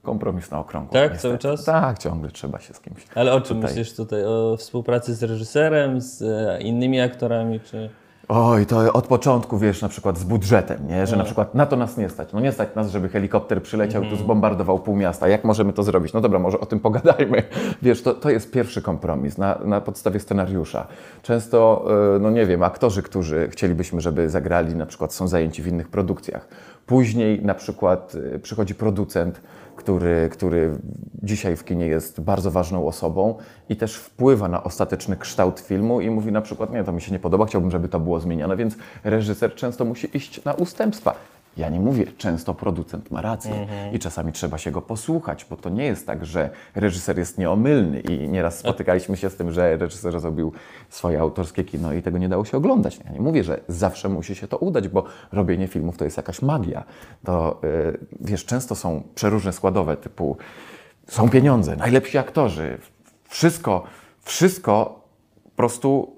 kompromis 0.03 0.51
na 0.51 0.59
okrągło. 0.59 0.93
Tak? 0.93 1.11
niestety. 1.11 1.37
Cały 1.37 1.57
czas? 1.57 1.65
Tak, 1.65 1.99
ciągle 1.99 2.31
trzeba 2.31 2.59
się 2.59 2.73
z 2.73 2.79
kimś. 2.79 3.07
Ale 3.15 3.33
o 3.33 3.41
czym 3.41 3.57
Tutaj. 3.57 3.69
myślisz 3.69 3.95
tutaj? 3.95 4.25
O 4.25 4.57
współpracy 4.57 5.15
z 5.15 5.23
reżyserem, 5.23 6.01
z 6.01 6.21
e, 6.21 6.61
innymi 6.61 7.01
aktorami, 7.01 7.59
czy... 7.59 7.89
Oj, 8.29 8.65
to 8.65 8.93
od 8.93 9.07
początku, 9.07 9.57
wiesz, 9.57 9.81
na 9.81 9.89
przykład 9.89 10.17
z 10.17 10.23
budżetem, 10.23 10.87
nie? 10.87 11.07
że 11.07 11.15
na 11.15 11.23
przykład 11.23 11.55
na 11.55 11.65
to 11.65 11.75
nas 11.75 11.97
nie 11.97 12.09
stać. 12.09 12.33
No 12.33 12.39
nie 12.39 12.51
stać 12.51 12.75
nas, 12.75 12.91
żeby 12.91 13.09
helikopter 13.09 13.63
przyleciał 13.63 14.03
i 14.03 14.09
tu 14.09 14.15
zbombardował 14.15 14.79
pół 14.79 14.95
miasta. 14.95 15.27
Jak 15.27 15.43
możemy 15.43 15.73
to 15.73 15.83
zrobić? 15.83 16.13
No 16.13 16.21
dobra, 16.21 16.39
może 16.39 16.59
o 16.59 16.65
tym 16.65 16.79
pogadajmy. 16.79 17.43
Wiesz, 17.81 18.01
to, 18.01 18.13
to 18.13 18.29
jest 18.29 18.51
pierwszy 18.51 18.81
kompromis 18.81 19.37
na, 19.37 19.59
na 19.65 19.81
podstawie 19.81 20.19
scenariusza. 20.19 20.87
Często, 21.21 21.85
e, 22.15 22.19
no 22.19 22.29
nie 22.29 22.45
wiem, 22.45 22.63
aktorzy, 22.63 23.03
którzy 23.03 23.47
chcielibyśmy, 23.51 24.01
żeby 24.01 24.29
zagrali, 24.29 24.75
na 24.75 24.85
przykład 24.85 25.13
są 25.13 25.27
zajęci 25.27 25.63
w 25.63 25.67
innych 25.67 25.87
produkcjach. 25.87 26.47
Później 26.85 27.41
na 27.41 27.53
przykład 27.53 28.13
e, 28.35 28.39
przychodzi 28.39 28.75
producent, 28.75 29.41
który, 29.77 30.29
który 30.31 30.77
dzisiaj 31.23 31.57
w 31.57 31.63
kinie 31.63 31.85
jest 31.85 32.21
bardzo 32.21 32.51
ważną 32.51 32.87
osobą 32.87 33.35
i 33.69 33.75
też 33.75 33.95
wpływa 33.95 34.47
na 34.47 34.63
ostateczny 34.63 35.17
kształt 35.17 35.59
filmu 35.59 36.01
i 36.01 36.09
mówi 36.09 36.31
na 36.31 36.41
przykład, 36.41 36.73
nie, 36.73 36.83
to 36.83 36.91
mi 36.91 37.01
się 37.01 37.11
nie 37.11 37.19
podoba, 37.19 37.45
chciałbym, 37.45 37.71
żeby 37.71 37.89
to 37.89 37.99
było 37.99 38.19
zmienione, 38.19 38.57
więc 38.57 38.75
reżyser 39.03 39.55
często 39.55 39.85
musi 39.85 40.17
iść 40.17 40.43
na 40.43 40.53
ustępstwa. 40.53 41.15
Ja 41.57 41.69
nie 41.69 41.79
mówię, 41.79 42.05
często 42.17 42.53
producent 42.53 43.11
ma 43.11 43.21
rację 43.21 43.67
i 43.93 43.99
czasami 43.99 44.31
trzeba 44.31 44.57
się 44.57 44.71
go 44.71 44.81
posłuchać, 44.81 45.45
bo 45.49 45.55
to 45.55 45.69
nie 45.69 45.85
jest 45.85 46.07
tak, 46.07 46.25
że 46.25 46.49
reżyser 46.75 47.17
jest 47.17 47.37
nieomylny 47.37 47.99
i 47.99 48.29
nieraz 48.29 48.59
spotykaliśmy 48.59 49.17
się 49.17 49.29
z 49.29 49.35
tym, 49.35 49.51
że 49.51 49.77
reżyser 49.77 50.19
zrobił 50.19 50.53
swoje 50.89 51.19
autorskie 51.19 51.63
kino 51.63 51.93
i 51.93 52.01
tego 52.01 52.17
nie 52.17 52.29
dało 52.29 52.45
się 52.45 52.57
oglądać. 52.57 52.99
Ja 53.05 53.11
nie 53.11 53.21
mówię, 53.21 53.43
że 53.43 53.59
zawsze 53.67 54.09
musi 54.09 54.35
się 54.35 54.47
to 54.47 54.57
udać, 54.57 54.87
bo 54.87 55.03
robienie 55.31 55.67
filmów 55.67 55.97
to 55.97 56.05
jest 56.05 56.17
jakaś 56.17 56.41
magia. 56.41 56.83
To 57.25 57.59
yy, 57.63 57.99
wiesz, 58.21 58.45
często 58.45 58.75
są 58.75 59.03
przeróżne 59.15 59.53
składowe 59.53 59.97
typu 59.97 60.37
są 61.07 61.29
pieniądze, 61.29 61.75
najlepsi 61.75 62.17
aktorzy, 62.17 62.77
wszystko, 63.29 63.83
wszystko 64.21 65.01
po 65.43 65.49
prostu 65.49 66.16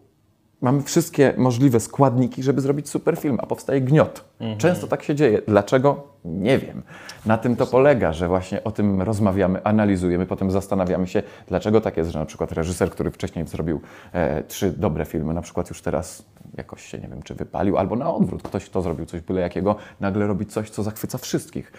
mamy 0.61 0.83
wszystkie 0.83 1.33
możliwe 1.37 1.79
składniki, 1.79 2.43
żeby 2.43 2.61
zrobić 2.61 2.89
super 2.89 3.17
film, 3.17 3.37
a 3.41 3.45
powstaje 3.45 3.81
gniot. 3.81 4.25
Często 4.57 4.87
tak 4.87 5.03
się 5.03 5.15
dzieje. 5.15 5.41
Dlaczego? 5.47 6.07
Nie 6.25 6.59
wiem. 6.59 6.83
Na 7.25 7.37
tym 7.37 7.55
to 7.55 7.67
polega, 7.67 8.13
że 8.13 8.27
właśnie 8.27 8.63
o 8.63 8.71
tym 8.71 9.01
rozmawiamy, 9.01 9.63
analizujemy, 9.63 10.25
potem 10.25 10.51
zastanawiamy 10.51 11.07
się, 11.07 11.23
dlaczego 11.47 11.81
tak 11.81 11.97
jest, 11.97 12.11
że 12.11 12.19
na 12.19 12.25
przykład 12.25 12.51
reżyser, 12.51 12.91
który 12.91 13.11
wcześniej 13.11 13.47
zrobił 13.47 13.81
e, 14.13 14.43
trzy 14.43 14.71
dobre 14.77 15.05
filmy, 15.05 15.33
na 15.33 15.41
przykład 15.41 15.69
już 15.69 15.81
teraz 15.81 16.25
jakoś 16.57 16.85
się, 16.85 16.97
nie 16.97 17.07
wiem, 17.07 17.23
czy 17.23 17.35
wypalił, 17.35 17.77
albo 17.77 17.95
na 17.95 18.13
odwrót, 18.13 18.43
ktoś, 18.43 18.65
kto 18.65 18.81
zrobił 18.81 19.05
coś 19.05 19.21
byle 19.21 19.41
jakiego, 19.41 19.75
nagle 19.99 20.27
robi 20.27 20.45
coś, 20.45 20.69
co 20.69 20.83
zachwyca 20.83 21.17
wszystkich. 21.17 21.71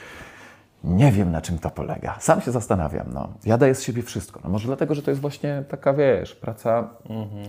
Nie 0.84 1.12
wiem, 1.12 1.32
na 1.32 1.40
czym 1.40 1.58
to 1.58 1.70
polega. 1.70 2.16
Sam 2.20 2.40
się 2.40 2.50
zastanawiam. 2.50 3.06
No. 3.12 3.28
Ja 3.44 3.58
daję 3.58 3.74
z 3.74 3.82
siebie 3.82 4.02
wszystko. 4.02 4.40
No 4.44 4.50
może 4.50 4.66
dlatego, 4.66 4.94
że 4.94 5.02
to 5.02 5.10
jest 5.10 5.20
właśnie 5.20 5.64
taka, 5.68 5.94
wiesz, 5.94 6.34
praca 6.34 6.88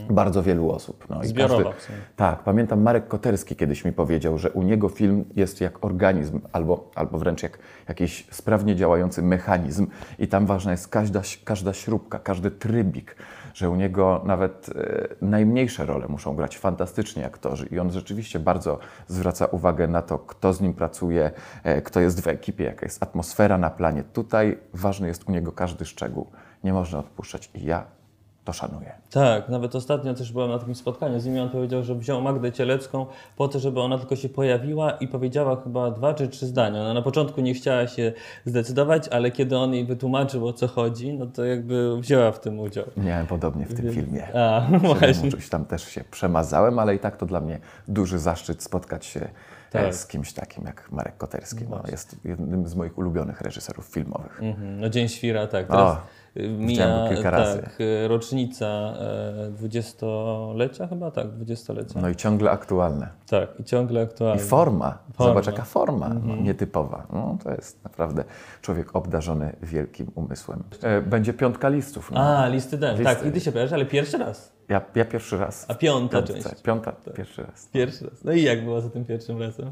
bardzo 0.10 0.44
wielu 0.44 0.72
osób. 0.72 1.06
No, 1.10 1.24
Zbiorowa 1.24 1.64
sumie. 1.64 1.98
tak, 2.16 2.44
pamiętam 2.44 2.82
Marek 2.82 3.08
Koterski 3.08 3.56
kiedyś 3.56 3.86
mi 3.86 3.92
powiedział, 3.94 4.38
że 4.38 4.52
u 4.52 4.64
niego 4.64 4.90
film 4.90 5.26
jest 5.36 5.62
jak 5.62 5.86
organizm, 5.86 6.40
albo, 6.52 6.92
albo 6.96 7.18
wręcz 7.18 7.44
jak 7.44 7.60
jakiś 7.88 8.28
sprawnie 8.32 8.76
działający 8.76 9.22
mechanizm 9.22 9.88
i 10.20 10.28
tam 10.28 10.46
ważna 10.46 10.72
jest 10.72 10.88
każda, 10.88 11.22
każda 11.44 11.74
śrubka, 11.74 12.20
każdy 12.20 12.52
trybik, 12.52 13.16
że 13.54 13.70
u 13.70 13.76
niego 13.76 14.22
nawet 14.26 14.70
e, 14.70 15.08
najmniejsze 15.22 15.86
role 15.86 16.08
muszą 16.08 16.36
grać 16.36 16.58
fantastycznie 16.58 17.26
aktorzy 17.26 17.66
i 17.72 17.80
on 17.80 17.92
rzeczywiście 17.92 18.40
bardzo 18.40 18.80
zwraca 19.08 19.46
uwagę 19.46 19.88
na 19.88 20.02
to, 20.02 20.20
kto 20.20 20.54
z 20.54 20.62
nim 20.62 20.74
pracuje, 20.74 21.32
e, 21.64 21.82
kto 21.82 22.00
jest 22.00 22.22
w 22.22 22.28
ekipie, 22.28 22.64
jaka 22.64 22.86
jest 22.86 23.04
atmosfera 23.04 23.58
na 23.58 23.70
planie. 23.70 24.04
Tutaj 24.04 24.58
ważny 24.74 25.08
jest 25.08 25.30
u 25.30 25.32
niego 25.32 25.52
każdy 25.52 25.86
szczegół. 25.86 26.32
Nie 26.64 26.74
można 26.74 27.00
odpuszczać 27.00 27.50
i 27.54 27.66
ja 27.66 28.01
to 28.44 28.54
szanuję. 28.54 28.92
Tak, 29.12 29.50
nawet 29.50 29.76
ostatnio 29.76 30.14
też 30.14 30.32
byłem 30.32 30.50
na 30.52 30.60
takim 30.60 30.76
spotkaniu 30.76 31.20
z 31.20 31.26
nim 31.26 31.36
i 31.38 31.40
on 31.40 31.50
powiedział, 31.50 31.84
że 31.84 31.96
wziął 31.96 32.22
Magdę 32.22 32.52
Cielecką 32.52 33.06
po 33.36 33.48
to, 33.48 33.60
żeby 33.60 33.82
ona 33.82 33.98
tylko 33.98 34.16
się 34.16 34.30
pojawiła 34.30 34.92
i 34.92 35.08
powiedziała 35.08 35.62
chyba 35.64 35.92
dwa 35.92 36.14
czy 36.14 36.28
trzy 36.28 36.48
zdania. 36.48 36.82
Ona 36.82 36.94
na 36.94 37.02
początku 37.02 37.42
nie 37.42 37.54
chciała 37.54 37.88
się 37.88 38.14
zdecydować, 38.46 39.08
ale 39.08 39.32
kiedy 39.32 39.58
on 39.58 39.74
jej 39.74 39.86
wytłumaczył 39.86 40.48
o 40.48 40.54
co 40.54 40.68
chodzi, 40.68 41.14
no 41.14 41.26
to 41.26 41.46
jakby 41.46 42.02
wzięła 42.02 42.32
w 42.32 42.40
tym 42.40 42.60
udział. 42.60 42.86
Miałem 42.98 43.28
podobnie 43.28 43.66
w 43.66 43.74
tym 43.74 43.92
filmie. 43.94 44.36
A, 44.36 44.68
właśnie. 44.78 45.28
uczuć 45.30 45.50
tam 45.50 45.66
też 45.66 45.84
się 45.84 46.04
przemazałem, 46.12 46.80
ale 46.80 46.96
i 46.96 47.00
tak 47.00 47.18
to 47.18 47.26
dla 47.26 47.40
mnie 47.42 47.60
duży 47.88 48.20
zaszczyt 48.20 48.64
spotkać 48.64 49.06
się 49.06 49.28
Tak. 49.72 49.84
e, 49.86 49.94
z 49.94 50.08
kimś 50.08 50.34
takim 50.34 50.66
jak 50.66 50.92
Marek 50.92 51.18
Koterski. 51.18 51.66
No, 51.70 51.82
jest 51.92 52.16
jednym 52.26 52.68
z 52.68 52.76
moich 52.76 52.98
ulubionych 52.98 53.42
reżyserów 53.42 53.86
filmowych. 53.86 54.40
Mhm, 54.44 54.80
No 54.80 54.90
Dzień 54.90 55.08
Świra, 55.08 55.48
tak. 55.48 55.68
Teraz 55.68 55.96
y, 55.98 56.00
mija 56.36 57.10
kilka 57.10 57.30
razy. 57.32 57.62
tak, 57.62 57.78
rocznica 58.08 58.66
e, 58.68 59.52
dwudziestolecia 59.52 60.88
chyba, 60.88 61.12
tak, 61.12 61.28
dwudziestolecia. 61.32 62.02
No 62.02 62.10
i 62.10 62.16
ciągle 62.16 62.52
aktualne. 62.52 63.08
Tak, 63.30 63.50
i 63.60 63.64
ciągle 63.64 64.00
I 64.02 64.04
aktualny. 64.04 64.44
forma. 64.44 64.98
Forma. 65.14 65.30
Zobacz, 65.32 65.46
jaka 65.48 65.64
forma 65.64 66.06
Mhm. 66.08 66.44
nietypowa. 66.44 67.08
No, 67.14 67.38
to 67.44 67.52
jest 67.52 67.84
naprawdę 67.84 68.24
człowiek 68.62 68.96
obdarzony 68.96 69.56
wielkim 69.62 70.12
umysłem. 70.16 70.64
E, 70.82 71.02
Będzie 71.02 71.34
piątka 71.34 71.70
listów. 71.70 72.12
No. 72.12 72.20
A, 72.22 72.48
listy 72.48 72.78
den. 72.78 72.92
Listy. 72.92 73.04
Tak, 73.16 73.26
i 73.26 73.32
ty 73.32 73.40
się 73.40 73.52
pojawiasz, 73.52 73.74
ale 73.74 73.86
pierwszy 73.86 74.18
raz. 74.18 74.52
Ja, 74.70 74.82
ja 74.96 75.06
pierwszy 75.06 75.38
raz. 75.38 75.66
A 75.70 75.76
piąta 75.76 76.22
Piątce. 76.22 76.50
część. 76.50 76.62
Piąta, 76.64 76.92
pierwszy 77.16 77.44
raz. 77.44 77.66
Pierwszy 77.74 78.06
raz. 78.10 78.24
No 78.24 78.32
i 78.34 78.44
jak 78.44 78.64
było 78.64 78.82
za 78.82 78.90
tym 78.90 79.06
pierwszym 79.06 79.40
razem? 79.42 79.72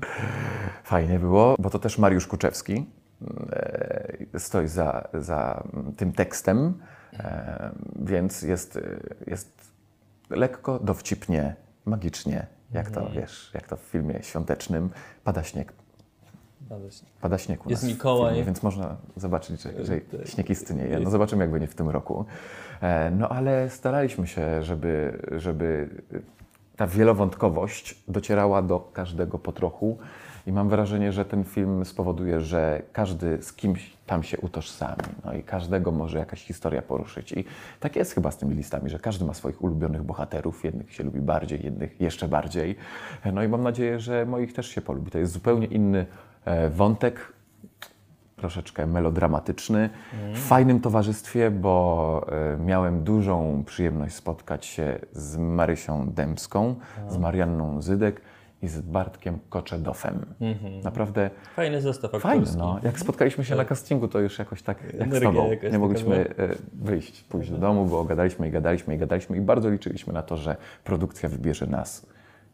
Fajnie 0.83 1.19
było, 1.19 1.55
bo 1.59 1.69
to 1.69 1.79
też 1.79 1.97
Mariusz 1.97 2.27
Kuczewski 2.27 2.85
stoi 4.37 4.67
za, 4.67 5.07
za 5.13 5.63
tym 5.97 6.11
tekstem, 6.11 6.73
e, 7.13 7.71
więc 7.95 8.41
jest, 8.41 8.75
e, 8.77 8.81
jest 9.27 9.71
lekko, 10.29 10.79
dowcipnie, 10.79 11.55
magicznie, 11.85 12.47
jak 12.71 12.91
to 12.91 13.09
wiesz, 13.09 13.51
jak 13.53 13.67
to 13.67 13.77
w 13.77 13.81
filmie 13.81 14.23
świątecznym. 14.23 14.89
Pada 15.23 15.43
śnieg, 15.43 15.73
Bardzo 16.61 16.91
się- 16.91 17.05
pada 17.21 17.37
śnieg 17.37 17.65
u 17.65 17.69
Jest 17.69 17.83
nas 17.83 17.91
Mikołaj. 17.91 18.29
filmie, 18.31 18.45
więc 18.45 18.63
można 18.63 18.97
zobaczyć, 19.15 19.61
że, 19.61 19.85
że 19.85 20.01
Tak. 20.01 20.27
śnieg 20.27 20.49
istnieje. 20.49 20.99
No 20.99 21.09
zobaczymy, 21.09 21.43
jak 21.43 21.51
będzie 21.51 21.67
w 21.67 21.75
tym 21.75 21.89
roku. 21.89 22.25
E, 22.81 23.11
No 23.11 23.29
ale 23.29 23.69
staraliśmy 23.69 24.27
się, 24.27 24.63
żeby, 24.63 25.21
żeby 25.37 25.89
ta 26.75 26.87
wielowątkowość 26.87 28.03
docierała 28.07 28.61
do 28.61 28.79
każdego 28.79 29.39
po 29.39 29.51
trochu. 29.51 29.97
I 30.49 30.51
mam 30.51 30.69
wrażenie, 30.69 31.11
że 31.11 31.25
ten 31.25 31.43
film 31.43 31.85
spowoduje, 31.85 32.41
że 32.41 32.81
każdy 32.93 33.41
z 33.41 33.53
kimś 33.53 33.97
tam 34.05 34.23
się 34.23 34.37
utożsami. 34.37 35.03
No 35.25 35.33
i 35.33 35.43
każdego 35.43 35.91
może 35.91 36.17
jakaś 36.17 36.43
historia 36.43 36.81
poruszyć. 36.81 37.31
I 37.31 37.45
tak 37.79 37.95
jest 37.95 38.13
chyba 38.13 38.31
z 38.31 38.37
tymi 38.37 38.55
listami, 38.55 38.89
że 38.89 38.99
każdy 38.99 39.25
ma 39.25 39.33
swoich 39.33 39.63
ulubionych 39.63 40.03
bohaterów. 40.03 40.63
Jednych 40.63 40.93
się 40.93 41.03
lubi 41.03 41.21
bardziej, 41.21 41.63
jednych 41.63 42.01
jeszcze 42.01 42.27
bardziej. 42.27 42.75
No 43.33 43.43
i 43.43 43.47
mam 43.47 43.63
nadzieję, 43.63 43.99
że 43.99 44.25
moich 44.25 44.53
też 44.53 44.67
się 44.67 44.81
polubi. 44.81 45.11
To 45.11 45.17
jest 45.17 45.33
zupełnie 45.33 45.67
inny 45.67 46.05
e, 46.45 46.69
wątek, 46.69 47.33
troszeczkę 48.35 48.87
melodramatyczny, 48.87 49.89
w 50.33 50.39
fajnym 50.39 50.79
towarzystwie, 50.79 51.51
bo 51.51 52.25
e, 52.31 52.57
miałem 52.57 53.03
dużą 53.03 53.63
przyjemność 53.65 54.15
spotkać 54.15 54.65
się 54.65 54.99
z 55.11 55.37
Marysią 55.37 56.11
Dębską, 56.11 56.75
z 57.09 57.17
Marianną 57.17 57.81
Zydek 57.81 58.21
i 58.61 58.67
z 58.67 58.81
Bartkiem 58.81 59.39
Koczedofem. 59.49 60.25
Naprawdę 60.83 61.29
Fajny 61.55 61.81
zestaw 61.81 62.11
fajny. 62.11 62.27
aktorski. 62.27 62.57
No. 62.57 62.79
Jak 62.83 62.99
spotkaliśmy 62.99 63.45
się 63.45 63.55
na 63.55 63.65
castingu, 63.65 64.07
to 64.07 64.19
już 64.19 64.39
jakoś 64.39 64.61
tak 64.61 64.83
jak 64.83 64.91
z 64.91 65.01
Energia 65.01 65.29
tobą. 65.29 65.49
jakaś 65.49 65.63
Nie 65.63 65.69
taka 65.69 65.79
mogliśmy 65.79 66.15
e, 66.15 66.55
wyjść, 66.73 67.23
pójść 67.23 67.51
do 67.51 67.57
domu, 67.57 67.85
bo 67.85 68.03
gadaliśmy 68.03 68.47
i 68.47 68.51
gadaliśmy 68.51 68.95
i 68.95 68.97
gadaliśmy 68.97 69.37
i 69.37 69.41
bardzo 69.41 69.69
liczyliśmy 69.69 70.13
na 70.13 70.21
to, 70.23 70.37
że 70.37 70.55
produkcja 70.83 71.29
wybierze 71.29 71.67
nas 71.67 72.05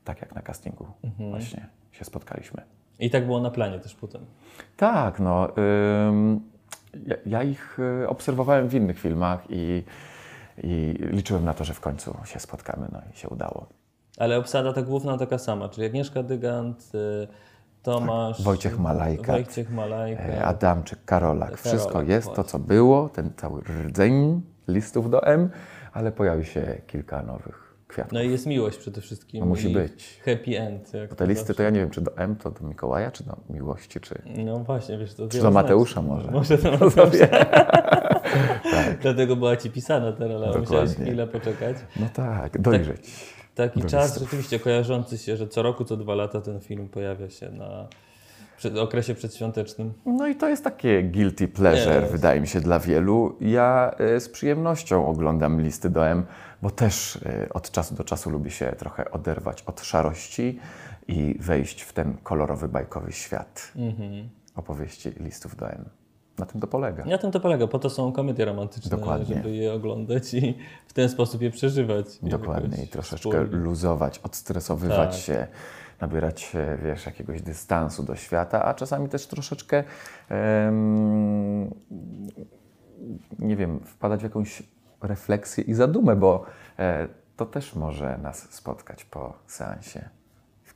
tak 0.04 0.22
jak 0.22 0.36
na 0.36 0.42
castingu 0.42 0.88
właśnie 1.20 1.68
się 1.92 2.06
spotkaliśmy. 2.06 2.62
I 3.00 3.10
tak 3.10 3.26
było 3.26 3.42
na 3.42 3.52
planie 3.52 3.80
też 3.80 3.96
potem. 3.96 4.22
Tak, 4.78 5.20
no. 5.20 5.50
ym, 6.08 6.42
ja, 7.08 7.16
ja 7.26 7.44
ich 7.44 7.80
y, 8.04 8.10
obserwowałem 8.10 8.68
w 8.68 8.74
innych 8.74 9.00
filmach 9.00 9.44
i, 9.50 9.84
I 10.64 10.96
liczyłem 11.00 11.46
na 11.46 11.54
to, 11.54 11.64
że 11.64 11.74
w 11.74 11.80
końcu 11.80 12.18
się 12.26 12.40
spotkamy, 12.40 12.88
no 12.92 13.02
i 13.14 13.18
się 13.18 13.30
udało. 13.30 13.68
Ale 14.18 14.38
obsada 14.38 14.74
ta 14.74 14.82
główna 14.82 15.18
taka 15.18 15.38
sama, 15.38 15.70
czyli 15.70 15.88
Agnieszka 15.88 16.24
Dygant, 16.24 16.92
y, 16.96 17.28
Tomasz... 17.84 18.42
Wojciech 18.44 18.80
Malajkat, 18.80 19.36
Wojciech 19.36 19.72
Malajkat. 19.72 20.26
E, 20.26 20.46
Adamczyk, 20.46 21.00
Karolak, 21.06 21.40
Karolak, 21.40 21.60
wszystko 21.60 22.02
jest 22.02 22.28
to, 22.28 22.34
właśnie. 22.34 22.52
co 22.52 22.60
było, 22.60 23.10
ten 23.10 23.32
cały 23.38 23.62
rdzeń 23.62 24.42
listów 24.68 25.10
do 25.10 25.24
M, 25.24 25.50
ale 25.94 26.12
pojawi 26.12 26.46
się 26.46 26.82
kilka 26.88 27.24
nowych 27.24 27.76
kwiatków. 27.88 28.14
No 28.14 28.22
i 28.22 28.32
jest 28.32 28.46
miłość 28.46 28.78
przede 28.78 29.02
wszystkim. 29.02 29.40
No 29.40 29.46
musi 29.46 29.70
być. 29.70 30.22
Happy 30.26 30.60
end. 30.60 30.94
Jak 30.94 31.10
Bo 31.10 31.16
te 31.16 31.24
to 31.26 31.30
listy 31.30 31.46
zawsze. 31.46 31.54
to 31.56 31.64
ja 31.64 31.70
nie 31.70 31.80
wiem, 31.80 31.90
czy 31.90 32.02
do 32.02 32.18
M, 32.18 32.36
to 32.36 32.52
do 32.52 32.68
Mikołaja, 32.68 33.12
czy 33.12 33.24
do 33.24 33.38
miłości, 33.50 34.00
czy... 34.00 34.22
No 34.46 34.60
właśnie, 34.60 34.98
wiesz, 34.98 35.14
to 35.14 35.28
Czy 35.28 35.38
do 35.38 35.42
znaczy. 35.42 35.54
Mateusza 35.54 36.02
może? 36.02 36.32
Może 36.32 36.58
do 36.58 36.72
Kto 36.78 36.86
Mateusza. 36.86 37.08
wie? 37.08 37.30
Dlatego 39.02 39.36
była 39.36 39.58
ci 39.58 39.70
pisana 39.72 40.12
teraz, 40.12 40.42
ale 40.42 40.60
musiałeś 40.60 40.92
chwilę 40.92 41.28
poczekać. 41.28 41.78
No 42.00 42.06
tak, 42.14 42.62
dojrzeć. 42.62 43.35
Taki 43.56 43.80
Do 43.82 43.90
czas 43.90 44.06
listów. 44.06 44.24
rzeczywiście 44.24 44.60
kojarzący 44.60 45.18
się, 45.18 45.38
że 45.38 45.48
co 45.48 45.62
roku, 45.62 45.86
co 45.86 45.98
dwa 45.98 46.16
lata 46.16 46.42
ten 46.42 46.60
film 46.60 46.90
pojawia 46.90 47.30
się 47.30 47.52
na 47.52 47.88
przed, 48.58 48.78
okresie 48.78 49.16
przedświątecznym. 49.16 49.94
No 50.06 50.28
i 50.28 50.36
to 50.36 50.50
jest 50.50 50.64
takie 50.64 51.04
guilty 51.04 51.48
pleasure, 51.48 51.96
Jest. 52.02 52.12
wydaje 52.12 52.42
mi 52.42 52.48
się, 52.48 52.62
dla 52.62 52.80
wielu. 52.80 53.36
Ja 53.42 53.92
e, 53.98 54.20
z 54.20 54.30
przyjemnością 54.30 55.08
oglądam 55.08 55.62
listy 55.62 55.90
do 55.90 56.08
M, 56.08 56.26
bo 56.62 56.70
też 56.72 57.16
e, 57.26 57.50
od 57.54 57.72
czasu 57.72 57.96
do 57.96 58.04
czasu 58.04 58.30
lubię 58.30 58.52
się 58.52 58.72
trochę 58.78 59.12
oderwać 59.12 59.62
od 59.64 59.82
szarości 59.82 60.60
i 61.08 61.36
wejść 61.40 61.82
w 61.82 61.94
ten 61.94 62.18
kolorowy, 62.24 62.68
bajkowy 62.68 63.12
świat 63.12 63.72
Mhm. 63.76 64.30
opowieści 64.56 65.10
listów 65.20 65.56
do 65.56 65.70
M. 65.70 65.86
Na 66.40 66.46
tym 66.46 66.62
to 66.62 66.68
polega. 66.68 67.06
Na 67.06 67.18
tym 67.18 67.32
to 67.32 67.40
polega, 67.40 67.68
po 67.68 67.80
to 67.80 67.90
są 67.90 68.12
komedie 68.12 68.46
romantyczne, 68.46 68.98
Dokładnie. 68.98 69.36
żeby 69.36 69.52
je 69.56 69.74
oglądać 69.74 70.34
i 70.34 70.58
w 70.88 70.94
ten 70.94 71.10
sposób 71.10 71.42
je 71.42 71.52
przeżywać. 71.52 72.06
Dokładnie, 72.22 72.84
i 72.84 72.88
troszeczkę 72.88 73.30
wspólnie. 73.30 73.46
luzować, 73.58 74.20
odstresowywać 74.20 75.16
Tak. 75.16 75.20
się, 75.22 75.48
nabierać, 76.02 76.52
wiesz, 76.84 77.06
jakiegoś 77.06 77.42
dystansu 77.42 78.04
do 78.04 78.16
świata, 78.16 78.66
a 78.66 78.74
czasami 78.74 79.10
też 79.10 79.28
troszeczkę, 79.28 79.84
em, 80.30 81.74
nie 83.40 83.56
wiem, 83.56 83.80
wpadać 83.80 84.20
w 84.20 84.24
jakąś 84.24 84.64
refleksję 85.02 85.64
i 85.64 85.74
zadumę, 85.74 86.16
bo 86.16 86.46
e, 86.80 87.08
to 87.38 87.46
też 87.46 87.76
może 87.76 88.18
nas 88.18 88.52
spotkać 88.54 89.06
po 89.06 89.34
seansie 89.48 90.10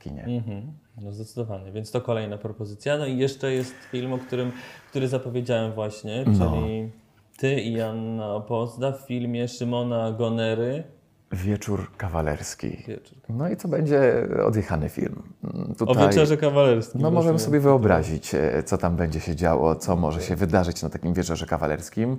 kinie. 0.00 0.24
Mhm. 0.24 0.62
No 1.02 1.12
zdecydowanie, 1.12 1.72
więc 1.72 1.90
to 1.90 2.00
kolejna 2.00 2.38
propozycja. 2.38 2.98
No 2.98 3.06
i 3.06 3.18
jeszcze 3.18 3.52
jest 3.52 3.74
film, 3.90 4.12
o 4.12 4.18
którym, 4.18 4.52
który 4.90 5.08
zapowiedziałem 5.08 5.72
właśnie, 5.72 6.24
No. 6.26 6.50
czyli 6.52 6.90
Ty 7.38 7.60
i 7.60 7.80
Anna 7.80 8.34
Opozda 8.34 8.92
w 8.92 9.00
filmie 9.06 9.48
Szymona 9.48 10.12
Gonery. 10.12 10.84
Wieczór 11.32 11.90
kawalerski. 11.96 12.68
Wieczór. 12.88 13.18
No 13.28 13.48
i 13.48 13.56
to 13.56 13.68
będzie 13.68 14.28
odjechany 14.46 14.88
film. 14.88 15.22
Mm, 15.44 15.70
O 15.70 15.86
Tutaj... 15.86 16.08
wieczorze 16.08 16.36
kawalerskim. 16.36 17.00
No 17.00 17.10
możemy 17.10 17.38
sobie 17.38 17.60
wyobrazić, 17.60 18.34
e, 18.34 18.62
co 18.62 18.78
tam 18.78 18.96
będzie 18.96 19.20
się 19.20 19.36
działo, 19.36 19.76
co 19.76 19.96
może 19.96 20.20
się 20.20 20.36
wydarzyć 20.36 20.82
na 20.82 20.88
takim 20.90 21.14
wieczorze 21.14 21.46
kawalerskim. 21.46 22.18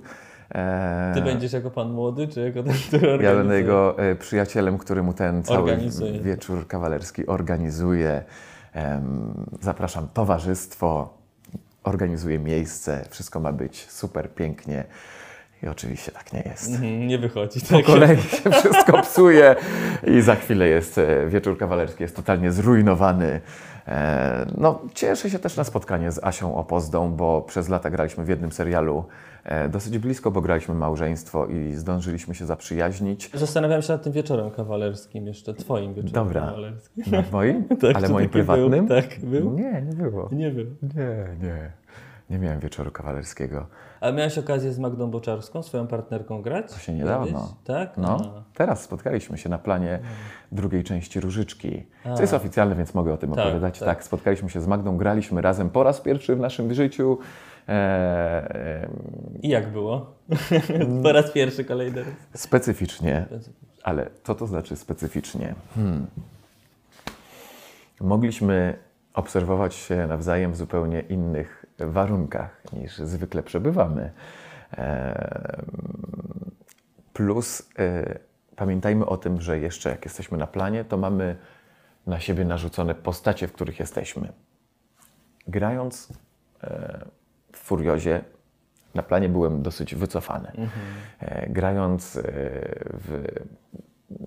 E, 0.54 1.12
Ty 1.14 1.22
będziesz 1.22 1.52
jako 1.52 1.70
pan 1.70 1.90
młody, 1.92 2.28
czy 2.28 2.40
jako 2.40 2.62
ten, 2.62 2.72
który 2.88 3.06
Ja 3.06 3.12
organizuje? 3.14 3.38
będę 3.38 3.56
jego 3.56 3.98
e, 3.98 4.14
przyjacielem, 4.14 4.78
który 4.78 5.02
mu 5.02 5.12
ten 5.14 5.42
cały 5.42 5.58
Organizuje. 5.58 6.20
wieczór 6.20 6.66
kawalerski 6.66 7.26
organizuje. 7.26 8.22
Zapraszam 9.60 10.08
towarzystwo, 10.14 11.18
organizuję 11.84 12.38
miejsce, 12.38 13.04
wszystko 13.10 13.40
ma 13.40 13.52
być 13.52 13.86
super 13.90 14.34
pięknie. 14.34 14.84
I 15.62 15.68
oczywiście 15.68 16.12
tak 16.12 16.32
nie 16.32 16.42
jest. 16.46 16.70
Mhm, 16.70 17.06
Nie 17.06 17.18
wychodzi. 17.18 17.60
Po 17.60 17.66
Tak 17.76 17.84
kolei 17.84 18.22
się 18.22 18.50
wszystko 18.50 19.02
psuje 19.02 19.56
i 20.06 20.20
za 20.20 20.34
chwilę 20.34 20.68
jest 20.68 20.98
e, 20.98 21.26
wieczór 21.26 21.58
kawalerski, 21.58 22.02
jest 22.02 22.16
totalnie 22.16 22.52
zrujnowany. 22.52 23.40
E, 23.88 24.46
No, 24.58 24.80
cieszę 24.94 25.30
się 25.30 25.38
też 25.38 25.56
na 25.56 25.64
spotkanie 25.64 26.12
z 26.12 26.24
Asią 26.24 26.54
Opozdą, 26.56 27.12
bo 27.12 27.42
przez 27.42 27.68
lata 27.68 27.90
graliśmy 27.90 28.24
w 28.24 28.28
jednym 28.28 28.52
serialu 28.52 29.04
e, 29.44 29.68
dosyć 29.68 29.98
blisko, 29.98 30.30
bo 30.30 30.40
graliśmy 30.40 30.74
małżeństwo 30.74 31.46
i 31.46 31.72
zdążyliśmy 31.74 32.34
się 32.34 32.46
zaprzyjaźnić. 32.46 33.30
Zastanawiam 33.34 33.82
się 33.82 33.92
nad 33.92 34.02
tym 34.02 34.12
wieczorem 34.12 34.50
kawalerskim, 34.50 35.26
jeszcze 35.26 35.54
twoim 35.54 35.94
wieczorem 35.94 36.12
Dobra. 36.24 36.40
kawalerskim. 36.40 37.04
Nad 37.12 37.32
moim? 37.32 37.64
Tak, 37.82 37.96
Ale 37.96 38.08
moim 38.08 38.28
prywatnym? 38.28 38.86
Był? 38.86 39.00
Tak, 39.02 39.20
był? 39.22 39.52
Nie, 39.52 39.82
nie 39.82 39.92
było. 40.10 40.28
Nie 40.32 40.50
był. 40.50 40.66
Nie, 40.82 41.26
nie. 41.46 41.72
Nie 42.32 42.38
miałem 42.38 42.60
wieczoru 42.60 42.90
kawalerskiego. 42.90 43.66
A 44.00 44.12
miałeś 44.12 44.38
okazję 44.38 44.72
z 44.72 44.78
Magdą 44.78 45.10
Boczarską, 45.10 45.62
swoją 45.62 45.86
partnerką, 45.86 46.42
grać? 46.42 46.72
To 46.72 46.78
się 46.78 46.92
niedawno. 46.92 47.26
Kiedyś? 47.40 47.54
Tak? 47.64 47.96
No, 47.96 48.34
A. 48.36 48.42
teraz 48.54 48.82
spotkaliśmy 48.82 49.38
się 49.38 49.48
na 49.48 49.58
planie 49.58 49.98
drugiej 50.52 50.84
części 50.84 51.20
Różyczki. 51.20 51.86
A. 52.04 52.14
Co 52.14 52.20
jest 52.22 52.34
oficjalne, 52.34 52.74
więc 52.74 52.94
mogę 52.94 53.12
o 53.12 53.16
tym 53.16 53.30
Tak, 53.30 53.38
opowiadać. 53.46 53.78
tak. 53.78 53.88
Tak. 53.88 54.04
spotkaliśmy 54.04 54.50
się 54.50 54.60
z 54.60 54.66
Magdą, 54.66 54.96
graliśmy 54.96 55.42
razem 55.42 55.70
po 55.70 55.82
raz 55.82 56.00
pierwszy 56.00 56.36
w 56.36 56.40
naszym 56.40 56.74
życiu. 56.74 57.18
E, 57.68 57.72
e, 57.72 58.88
I 59.42 59.48
jak 59.48 59.72
było? 59.72 60.06
po 61.02 61.12
raz 61.12 61.30
pierwszy 61.30 61.64
kolejny 61.64 62.04
raz. 62.04 62.12
specyficznie, 62.42 63.26
ale 63.82 64.10
co 64.24 64.34
to 64.34 64.46
znaczy 64.46 64.76
specyficznie? 64.76 65.54
Hmm. 65.74 66.06
Mogliśmy 68.00 68.78
obserwować 69.14 69.74
się 69.74 70.06
nawzajem 70.06 70.52
w 70.52 70.56
zupełnie 70.56 71.00
innych 71.00 71.61
warunkach 71.90 72.62
niż 72.72 72.98
zwykle 72.98 73.42
przebywamy. 73.42 74.12
E, 74.72 75.62
Plus 77.12 77.68
e, 77.78 78.18
pamiętajmy 78.56 79.06
o 79.06 79.16
tym, 79.16 79.40
że 79.40 79.58
jeszcze 79.58 79.90
jak 79.90 80.04
jesteśmy 80.04 80.38
na 80.38 80.46
planie, 80.46 80.84
to 80.84 80.96
mamy 80.96 81.36
na 82.06 82.20
siebie 82.20 82.44
narzucone 82.44 82.94
postacie, 82.94 83.48
w 83.48 83.52
których 83.52 83.80
jesteśmy. 83.80 84.32
Grając 85.48 86.12
e, 86.62 87.04
w 87.52 87.58
Furiozie, 87.58 88.24
na 88.94 89.02
planie 89.02 89.28
byłem 89.28 89.62
dosyć 89.62 89.94
wycofany. 89.94 90.52
E, 91.20 91.48
grając 91.50 92.18
w, 92.84 93.24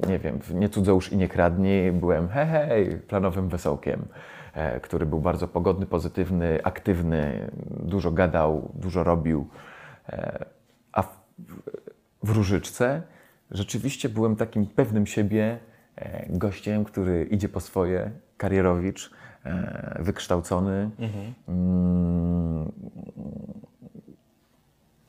nie 0.08 0.20
wiem, 0.20 0.40
w 0.40 0.54
Nie 0.54 0.70
cudzołóż 0.70 1.12
i 1.12 1.18
nie 1.18 1.28
kradnij, 1.28 1.92
byłem 1.92 2.30
hej, 2.30 2.48
hej, 2.48 2.98
planowym 2.98 3.50
wesołkiem, 3.50 4.08
który 4.82 5.06
był 5.06 5.20
bardzo 5.20 5.48
pogodny, 5.48 5.86
pozytywny, 5.86 6.60
aktywny, 6.64 7.52
dużo 7.80 8.12
gadał, 8.12 8.72
dużo 8.76 9.04
robił. 9.04 9.48
E, 10.10 10.46
a 10.92 11.02
w, 11.02 11.10
w 12.24 12.30
Różyczce 12.30 13.02
rzeczywiście 13.52 14.10
byłem 14.10 14.36
takim 14.36 14.66
pewnym 14.66 15.06
siebie 15.06 15.60
e, 15.96 16.26
gościem, 16.30 16.84
który 16.84 17.24
idzie 17.32 17.50
po 17.50 17.60
swoje, 17.60 18.12
karierowicz, 18.38 19.12
e, 19.46 19.98
wykształcony. 20.00 20.90
Mm, 21.48 22.72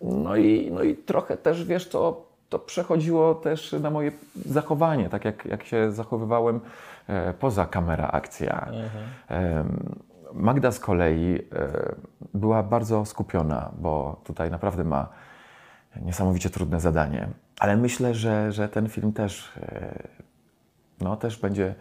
no 0.03 0.37
i, 0.37 0.71
no 0.71 0.83
i 0.83 0.97
trochę 0.97 1.37
też, 1.37 1.65
wiesz, 1.65 1.89
to, 1.89 2.33
to 2.59 2.65
przechodziło 2.65 3.35
też 3.35 3.73
na 3.73 3.91
moje 3.91 4.13
zachowanie, 4.47 5.09
tak 5.09 5.25
jak, 5.25 5.45
jak 5.45 5.65
się 5.65 5.93
zachowywałem 5.93 6.61
e, 7.09 7.33
poza 7.33 7.67
kamera 7.67 8.09
akcja. 8.09 8.69
Em, 9.29 9.95
Magda 10.33 10.73
z 10.73 10.81
kolei 10.81 11.35
e, 11.35 11.41
była 12.35 12.63
bardzo 12.63 13.05
skupiona, 13.05 13.71
bo 13.79 14.21
tutaj 14.25 14.51
naprawdę 14.51 14.85
ma 14.85 15.09
niesamowicie 16.03 16.51
trudne 16.51 16.81
zadanie. 16.81 17.29
Ale 17.61 17.77
myślę, 17.77 18.15
że, 18.15 18.53
że 18.53 18.69
ten 18.69 18.89
film 18.89 19.13
też, 19.13 19.53
e, 19.63 20.03
no, 21.01 21.17
też 21.17 21.39
będzie 21.39 21.75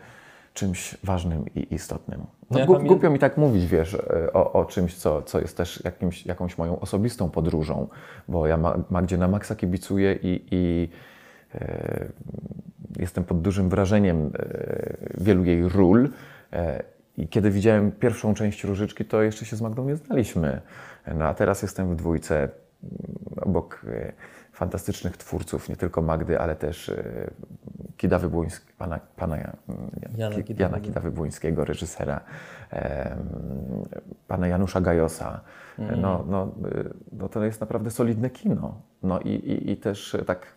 czymś 0.59 0.97
ważnym 1.03 1.45
i 1.55 1.73
istotnym. 1.73 2.21
No, 2.51 2.59
Ja 2.59 2.65
gu- 2.65 2.73
pamię- 2.75 2.87
Głupio 2.87 3.09
mi 3.09 3.19
tak 3.19 3.37
mówić, 3.37 3.65
wiesz, 3.65 3.93
e, 3.93 4.33
o, 4.33 4.53
o 4.53 4.65
czymś, 4.65 4.95
co, 4.95 5.21
co 5.21 5.39
jest 5.39 5.57
też 5.57 5.83
jakimś, 5.83 6.25
jakąś 6.25 6.57
moją 6.57 6.79
osobistą 6.79 7.29
podróżą, 7.29 7.87
bo 8.27 8.47
ja 8.47 8.57
Ma- 8.57 8.77
Magdzie 8.89 9.17
na 9.17 9.27
maksa 9.27 9.55
kibicuję 9.55 10.13
i, 10.13 10.47
i 10.51 10.89
e, 11.55 12.05
jestem 12.99 13.23
pod 13.23 13.41
dużym 13.41 13.69
wrażeniem 13.69 14.31
e, 14.39 14.97
wielu 15.17 15.43
jej 15.45 15.69
ról. 15.69 16.09
E, 16.53 16.83
I 17.17 17.27
kiedy 17.27 17.51
widziałem 17.51 17.91
pierwszą 17.91 18.33
część 18.33 18.63
Różyczki, 18.63 19.05
to 19.05 19.21
jeszcze 19.21 19.45
się 19.45 19.55
z 19.55 19.61
Magdą 19.61 19.85
nie 19.85 19.95
znaliśmy. 19.95 20.61
No 21.15 21.25
a 21.25 21.33
teraz 21.33 21.61
jestem 21.61 21.89
w 21.91 21.95
dwójce 21.95 22.49
obok 23.41 23.81
e, 23.87 24.13
fantastycznych 24.51 25.17
twórców, 25.17 25.69
nie 25.69 25.75
tylko 25.75 26.01
Magdy, 26.01 26.39
ale 26.39 26.55
też 26.55 26.89
e, 26.89 27.03
Kidawy 27.97 28.29
Błoński, 28.29 28.73
pana, 28.77 28.99
pana 29.15 29.37
Jan- 29.37 29.57
Jana 30.17 30.35
Ki- 30.35 30.43
Kidawy. 30.43 30.61
Jana 30.63 30.79
Kidawy-Błońskiego, 30.87 31.63
reżysera, 31.65 32.21
em, 32.71 33.17
pana 34.27 34.47
Janusza 34.47 34.81
Gajosa. 34.81 35.41
Mhm. 35.79 36.01
No, 36.01 36.23
no, 36.27 36.51
y, 36.69 36.93
no 37.11 37.29
to 37.29 37.43
jest 37.43 37.61
naprawdę 37.61 37.91
solidne 37.91 38.29
kino. 38.29 38.81
No 39.03 39.19
i, 39.19 39.29
i, 39.29 39.71
i 39.71 39.77
też 39.77 40.17
tak 40.27 40.47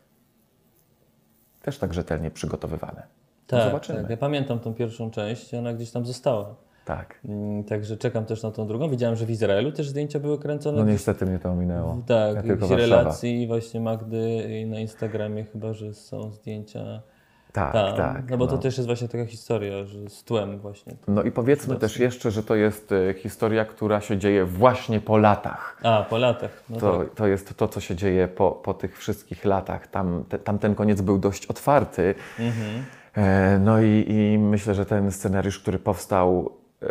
też 1.62 1.78
tak 1.78 1.94
rzetelnie 1.94 2.30
przygotowywane. 2.30 3.02
Tak, 3.46 3.64
Zobaczymy. 3.70 4.00
tak. 4.00 4.10
Ja 4.10 4.16
pamiętam 4.16 4.58
tą 4.60 4.74
pierwszą 4.74 5.10
część 5.10 5.54
ona 5.54 5.74
gdzieś 5.74 5.90
tam 5.90 6.06
została. 6.06 6.54
Tak. 6.84 7.20
Mm, 7.24 7.64
Także 7.64 7.96
czekam 7.96 8.24
też 8.24 8.42
na 8.42 8.50
tą 8.50 8.66
drugą. 8.66 8.90
Widziałem, 8.90 9.16
że 9.16 9.26
w 9.26 9.30
Izraelu 9.30 9.72
też 9.72 9.88
zdjęcia 9.88 10.20
były 10.20 10.38
kręcone. 10.38 10.78
No 10.78 10.84
niestety 10.84 11.26
mnie 11.26 11.38
to 11.38 11.50
ominęło. 11.50 11.98
tak, 12.06 12.34
ja 12.36 12.42
w 12.42 12.46
tylko 12.46 12.76
relacji 12.76 13.46
właśnie 13.46 13.80
Magdy 13.80 14.44
na 14.66 14.80
Instagramie 14.80 15.44
chyba, 15.44 15.72
że 15.72 15.94
są 15.94 16.30
zdjęcia 16.32 17.02
Tak, 17.52 17.96
tak. 17.96 18.30
no 18.30 18.38
bo 18.38 18.46
to 18.46 18.58
też 18.58 18.76
jest 18.76 18.86
właśnie 18.86 19.08
taka 19.08 19.26
historia, 19.26 19.84
że 19.84 20.10
z 20.10 20.24
tłem 20.24 20.58
właśnie. 20.58 20.94
No 21.08 21.22
i 21.22 21.30
powiedzmy 21.30 21.76
też 21.76 21.98
jeszcze, 21.98 22.30
że 22.30 22.42
to 22.42 22.54
jest 22.54 22.92
e, 22.92 23.14
historia, 23.14 23.64
która 23.64 24.00
się 24.00 24.18
dzieje 24.18 24.44
właśnie 24.44 25.00
po 25.00 25.16
latach. 25.18 25.80
A, 25.82 26.02
po 26.10 26.18
latach. 26.18 26.62
No 26.70 26.78
To, 26.78 26.98
tak. 26.98 27.14
to 27.14 27.26
jest 27.26 27.56
to, 27.56 27.68
co 27.68 27.80
się 27.80 27.96
dzieje 27.96 28.28
po, 28.28 28.50
po 28.50 28.74
tych 28.74 28.98
wszystkich 28.98 29.44
latach. 29.44 29.86
Tam, 29.86 30.24
te, 30.28 30.38
tam 30.38 30.58
ten 30.58 30.74
koniec 30.74 31.00
był 31.00 31.18
dość 31.18 31.46
otwarty. 31.46 32.14
Mhm. 32.38 32.84
E, 33.14 33.58
no 33.58 33.82
i, 33.82 34.04
i 34.08 34.38
myślę, 34.38 34.74
że 34.74 34.86
ten 34.86 35.12
scenariusz, 35.12 35.58
który 35.58 35.78
powstał, 35.78 36.52
e, 36.82 36.88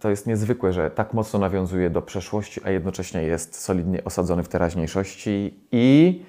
to 0.00 0.10
jest 0.10 0.26
niezwykłe, 0.26 0.72
że 0.72 0.90
tak 0.90 1.14
mocno 1.14 1.38
nawiązuje 1.38 1.90
do 1.90 2.02
przeszłości, 2.02 2.60
a 2.64 2.70
jednocześnie 2.70 3.22
jest 3.22 3.60
solidnie 3.60 4.04
osadzony 4.04 4.42
w 4.42 4.48
teraźniejszości 4.48 5.54
i, 5.72 6.22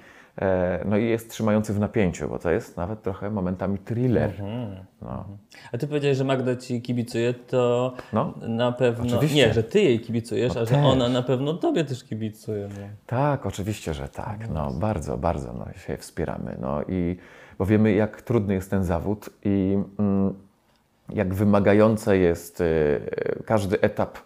no 0.84 0.96
i 0.96 1.08
jest 1.08 1.30
trzymający 1.30 1.74
w 1.74 1.78
napięciu, 1.78 2.28
bo 2.28 2.38
to 2.38 2.50
jest 2.50 2.76
nawet 2.76 3.02
trochę 3.02 3.30
momentami 3.30 3.78
thriller. 3.78 4.30
Mhm. 4.30 4.76
No. 5.02 5.24
A 5.72 5.78
ty 5.78 5.86
powiedziałeś, 5.88 6.16
że 6.18 6.24
Magda 6.24 6.56
ci 6.56 6.82
kibicuje, 6.82 7.34
to 7.34 7.92
No, 8.12 8.34
na 8.48 8.72
pewno. 8.72 9.04
oczywiście. 9.06 9.36
Nie, 9.36 9.52
że 9.54 9.62
ty 9.62 9.80
jej 9.80 10.00
kibicujesz, 10.00 10.56
a 10.56 10.60
że 10.60 10.66
też. 10.66 10.84
ona 10.84 11.08
na 11.08 11.22
pewno 11.22 11.54
tobie 11.54 11.84
też 11.84 12.04
kibicuje. 12.04 12.68
No. 12.68 12.86
Tak, 13.06 13.46
oczywiście, 13.46 13.94
że 13.94 14.08
tak. 14.08 14.50
No, 14.50 14.70
bardzo, 14.70 15.16
bardzo 15.18 15.52
no, 15.52 15.66
się 15.86 15.96
wspieramy. 15.96 16.56
No, 16.60 16.82
i, 16.88 17.16
bo 17.58 17.66
wiemy, 17.66 17.92
jak 17.92 18.22
trudny 18.22 18.54
jest 18.54 18.70
ten 18.70 18.84
zawód 18.84 19.30
i 19.44 19.78
mm, 19.98 20.34
jak 21.08 21.34
wymagające 21.34 22.18
jest 22.18 22.60
y, 22.60 23.00
każdy 23.46 23.80
etap 23.80 24.18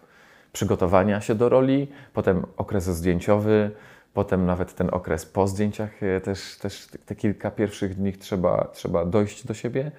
przygotowania 0.51 1.21
się 1.21 1.35
do 1.35 1.49
roli, 1.49 1.87
potem 2.13 2.45
okres 2.57 2.83
zdjęciowy, 2.83 3.71
potem 4.15 4.45
nawet 4.45 4.75
ten 4.75 4.89
okres 4.91 5.25
po 5.25 5.47
zdjęciach, 5.47 6.03
y, 6.03 6.21
też, 6.21 6.57
też 6.57 6.87
te 7.05 7.15
kilka 7.15 7.51
pierwszych 7.51 7.95
dni 7.95 8.13
trzeba, 8.13 8.67
trzeba 8.73 9.05
dojść 9.05 9.47
do 9.47 9.53
siebie. 9.53 9.91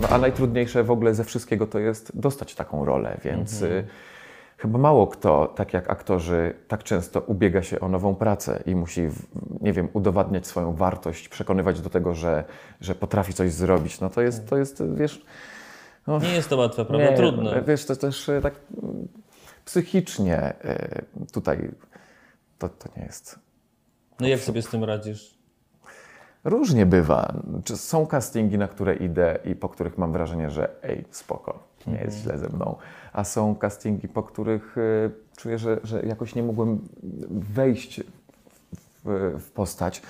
No, 0.00 0.08
a 0.08 0.18
najtrudniejsze 0.18 0.84
w 0.84 0.90
ogóle 0.90 1.14
ze 1.14 1.24
wszystkiego 1.24 1.66
to 1.66 1.78
jest 1.78 2.20
dostać 2.20 2.54
taką 2.54 2.84
rolę, 2.84 3.18
więc 3.24 3.62
y, 3.62 3.84
Chyba 4.58 4.78
mało 4.78 5.06
kto, 5.06 5.46
tak 5.46 5.72
jak 5.72 5.90
aktorzy, 5.90 6.54
tak 6.68 6.84
często 6.84 7.20
ubiega 7.20 7.62
się 7.62 7.80
o 7.80 7.88
nową 7.88 8.14
pracę 8.14 8.62
i 8.66 8.74
musi, 8.74 9.08
nie 9.60 9.72
wiem, 9.72 9.88
udowadniać 9.92 10.46
swoją 10.46 10.74
wartość, 10.74 11.28
przekonywać 11.28 11.80
do 11.80 11.90
tego, 11.90 12.14
że, 12.14 12.44
że 12.80 12.94
potrafi 12.94 13.34
coś 13.34 13.52
zrobić. 13.52 14.00
No 14.00 14.10
to 14.10 14.22
jest, 14.22 14.48
to 14.48 14.56
jest 14.56 14.82
wiesz... 14.94 15.24
No, 16.06 16.18
Nie 16.18 16.34
jest 16.34 16.48
to 16.48 16.56
łatwe, 16.56 16.84
prawda? 16.84 17.16
Trudno. 17.16 17.50
Wiesz, 17.66 17.84
to 17.84 17.96
też 17.96 18.28
e, 18.28 18.40
tak 18.40 18.54
mm, 18.82 19.08
psychicznie 19.64 20.38
e, 20.38 21.02
tutaj 21.32 21.70
to, 22.58 22.68
to 22.68 22.88
nie 22.96 23.04
jest... 23.04 23.38
No 24.20 24.28
jak 24.28 24.40
sobie 24.40 24.62
z 24.62 24.68
tym 24.68 24.84
radzisz? 24.84 25.38
Różnie 26.44 26.86
bywa. 26.86 27.34
Są 27.74 28.06
castingi, 28.06 28.58
na 28.58 28.68
które 28.68 28.94
idę 28.94 29.38
i 29.44 29.54
po 29.54 29.68
których 29.68 29.98
mam 29.98 30.12
wrażenie, 30.12 30.50
że 30.50 30.82
ej, 30.82 31.04
spoko, 31.10 31.58
nie 31.86 31.98
jest 31.98 32.18
źle 32.18 32.38
ze 32.38 32.48
mną. 32.48 32.76
A 33.12 33.24
są 33.24 33.56
castingi, 33.56 34.08
po 34.08 34.22
których 34.22 34.78
y, 34.78 35.10
czuję, 35.36 35.58
że, 35.58 35.80
że 35.82 36.02
jakoś 36.02 36.34
nie 36.34 36.42
mogłem 36.42 36.88
wejść 37.30 38.00
w, 39.04 39.34
w 39.40 39.50
postać. 39.50 40.02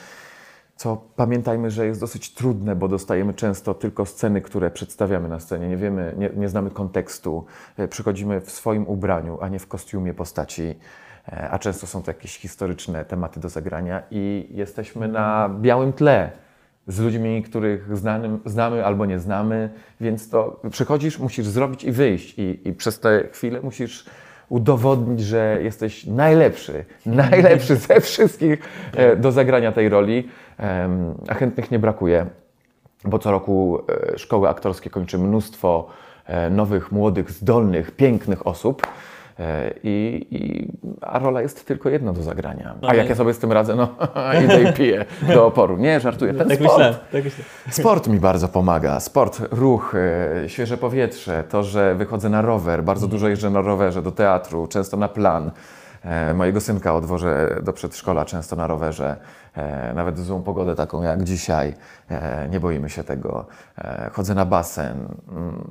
Co 0.76 1.04
pamiętajmy, 1.16 1.70
że 1.70 1.86
jest 1.86 2.00
dosyć 2.00 2.34
trudne, 2.34 2.76
bo 2.76 2.88
dostajemy 2.88 3.34
często 3.34 3.74
tylko 3.74 4.06
sceny, 4.06 4.40
które 4.40 4.70
przedstawiamy 4.70 5.28
na 5.28 5.40
scenie. 5.40 5.68
Nie 5.68 5.76
wiemy, 5.76 6.14
nie, 6.18 6.30
nie 6.36 6.48
znamy 6.48 6.70
kontekstu. 6.70 7.44
Y, 7.78 7.88
Przychodzimy 7.88 8.40
w 8.40 8.50
swoim 8.50 8.86
ubraniu, 8.88 9.38
a 9.40 9.48
nie 9.48 9.58
w 9.58 9.66
kostiumie 9.66 10.14
postaci. 10.14 10.74
E, 11.28 11.50
A 11.50 11.58
często 11.58 11.86
są 11.86 12.02
to 12.02 12.10
jakieś 12.10 12.38
historyczne 12.38 13.04
tematy 13.04 13.40
do 13.40 13.48
zagrania 13.48 14.02
i 14.10 14.46
jesteśmy 14.50 15.08
na 15.08 15.50
białym 15.60 15.92
tle 15.92 16.30
z 16.86 17.00
ludźmi, 17.00 17.42
których 17.42 17.96
znanym, 17.96 18.40
znamy 18.44 18.84
albo 18.84 19.06
nie 19.06 19.18
znamy, 19.18 19.70
więc 20.00 20.30
to 20.30 20.60
przychodzisz, 20.70 21.18
musisz 21.18 21.46
zrobić 21.46 21.84
i 21.84 21.92
wyjść 21.92 22.38
i, 22.38 22.68
i 22.68 22.72
przez 22.72 23.00
tę 23.00 23.28
chwilę 23.32 23.60
musisz 23.60 24.04
udowodnić, 24.48 25.20
że 25.20 25.58
jesteś 25.62 26.06
najlepszy, 26.06 26.84
najlepszy 27.06 27.76
ze 27.76 28.00
wszystkich 28.00 28.60
e, 28.92 29.16
do 29.16 29.32
zagrania 29.32 29.72
tej 29.72 29.88
roli, 29.88 30.28
a 31.28 31.34
chętnych 31.34 31.70
nie 31.70 31.78
brakuje 31.78 32.26
bo 33.04 33.18
co 33.18 33.30
roku 33.30 33.78
e, 34.12 34.18
szkoły 34.18 34.48
aktorskie 34.48 34.90
kończy 34.90 35.18
mnóstwo 35.18 35.88
nowych, 36.50 36.92
młodych, 36.92 37.30
zdolnych, 37.30 37.90
pięknych 37.90 38.46
osób. 38.46 38.86
I, 39.82 40.26
i, 40.30 40.68
a 41.00 41.18
rola 41.18 41.42
jest 41.42 41.66
tylko 41.66 41.88
jedna 41.88 42.12
do 42.12 42.22
zagrania. 42.22 42.74
A 42.82 42.94
jak 42.94 43.08
ja 43.08 43.14
sobie 43.14 43.34
z 43.34 43.38
tym 43.38 43.52
radzę, 43.52 43.74
no 43.76 43.88
idę 44.44 44.62
i 44.62 44.72
piję 44.72 45.04
do 45.34 45.46
oporu. 45.46 45.76
Nie, 45.76 46.00
żartuję. 46.00 46.34
Ten 46.34 46.48
Tak 46.48 46.58
sport, 46.58 46.70
myślałem. 46.72 46.94
Tak 47.12 47.24
myślałem. 47.24 47.50
sport 47.70 48.08
mi 48.08 48.20
bardzo 48.20 48.48
pomaga. 48.48 49.00
Sport, 49.00 49.40
ruch, 49.50 49.94
e, 50.44 50.48
świeże 50.48 50.76
powietrze, 50.76 51.44
to, 51.48 51.62
że 51.62 51.94
wychodzę 51.94 52.28
na 52.28 52.42
rower, 52.42 52.84
bardzo 52.84 53.08
dużo 53.08 53.28
jeżdżę 53.28 53.50
na 53.50 53.60
rowerze 53.60 54.02
do 54.02 54.12
teatru, 54.12 54.66
często 54.66 54.96
na 54.96 55.08
plan. 55.08 55.50
E, 56.06 56.34
Mojego 56.34 56.60
synka 56.60 56.94
odwożę 56.94 57.60
do 57.62 57.72
przedszkola 57.72 58.24
często 58.24 58.56
na 58.56 58.66
rowerze, 58.66 59.16
e, 59.54 59.92
nawet 59.94 60.14
w 60.14 60.24
złą 60.24 60.42
pogodę 60.42 60.74
taką 60.74 61.02
jak 61.02 61.24
dzisiaj. 61.24 61.74
E, 62.10 62.48
Nie 62.48 62.60
boimy 62.60 62.90
się 62.90 63.04
tego. 63.04 63.46
Chodzę 64.12 64.34
na 64.34 64.46
basen. 64.46 65.08
Mm, 65.28 65.66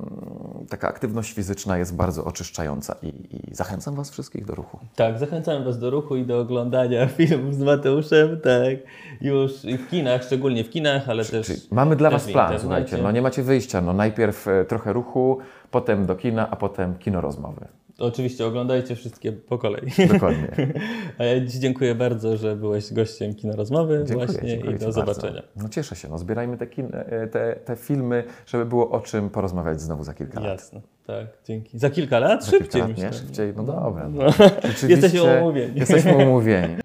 Taka 0.70 0.88
aktywność 0.88 1.32
fizyczna 1.32 1.78
jest 1.78 1.96
bardzo 1.96 2.24
oczyszczająca 2.24 2.96
i, 3.02 3.08
i 3.50 3.54
zachęcam 3.54 3.94
Was 3.94 4.10
wszystkich 4.10 4.44
do 4.44 4.54
ruchu. 4.54 4.78
Tak, 4.96 5.18
zachęcam 5.18 5.64
Was 5.64 5.78
do 5.78 5.90
ruchu 5.90 6.16
i 6.16 6.26
do 6.26 6.40
oglądania 6.40 7.06
filmów 7.16 7.54
z 7.54 7.62
Mateuszem, 7.62 8.40
tak, 8.40 8.76
już 9.20 9.64
i 9.64 9.78
w 9.78 9.88
kinach, 9.90 10.22
szczególnie 10.22 10.64
w 10.64 10.70
kinach, 10.70 11.08
ale 11.08 11.24
też... 11.24 11.46
Czyli 11.46 11.60
mamy 11.70 11.96
dla 11.96 12.10
też 12.10 12.22
Was 12.22 12.32
plan, 12.32 12.60
słuchajcie. 12.60 12.98
No 13.02 13.10
nie 13.10 13.22
macie 13.22 13.42
wyjścia. 13.42 13.80
No 13.80 13.92
najpierw 13.92 14.46
trochę 14.68 14.92
ruchu, 14.92 15.38
potem 15.70 16.06
do 16.06 16.16
kina, 16.16 16.50
a 16.50 16.56
potem 16.56 16.94
kino 16.98 17.20
rozmowy. 17.20 17.68
Oczywiście 17.98 18.46
oglądajcie 18.46 18.96
wszystkie 18.96 19.32
po 19.32 19.58
kolei. 19.58 19.86
Dokładnie. 20.12 20.48
A 21.18 21.24
ja 21.24 21.46
Ci 21.46 21.60
dziękuję 21.60 21.94
bardzo, 21.94 22.36
że 22.36 22.56
byłeś 22.56 22.92
gościem 22.92 23.34
Kino 23.34 23.56
Rozmowy 23.56 24.04
Dziękuję, 24.06 24.26
właśnie 24.26 24.48
dziękuję 24.48 24.72
i 24.72 24.78
do 24.78 24.84
bardzo. 24.84 24.92
zobaczenia. 25.00 25.42
No 25.56 25.68
cieszę 25.68 25.96
się, 25.96 26.08
no 26.08 26.18
zbierajmy 26.18 26.58
te, 26.58 26.66
kin, 26.66 26.88
e, 26.92 27.26
te, 27.26 27.56
te 27.64 27.76
filmy, 27.76 28.24
żeby 28.46 28.66
było 28.66 28.90
o 28.90 29.00
czym 29.00 29.30
porozmawiać 29.30 29.80
znowu 29.80 30.04
za 30.04 30.14
kilka 30.14 30.40
lat. 30.40 30.48
Jasne, 30.48 30.80
tak, 31.06 31.26
dzięki. 31.44 31.78
Za 31.78 31.90
kilka 31.90 32.18
lat? 32.18 32.44
Za 32.44 32.50
kilka 32.50 32.64
Szybciej 32.64 32.80
lat, 32.80 32.90
myślę. 32.90 33.06
nie? 33.06 33.12
Szybciej, 33.12 33.52
no 33.56 33.62
dobra. 33.62 34.08
No. 34.08 34.24
No. 34.24 34.30
Rzeczywiście 34.64 34.86
Jesteśmy 34.88 35.40
umówieni. 35.40 35.80
Jesteśmy 35.80 36.16
umówieni. 36.16 36.76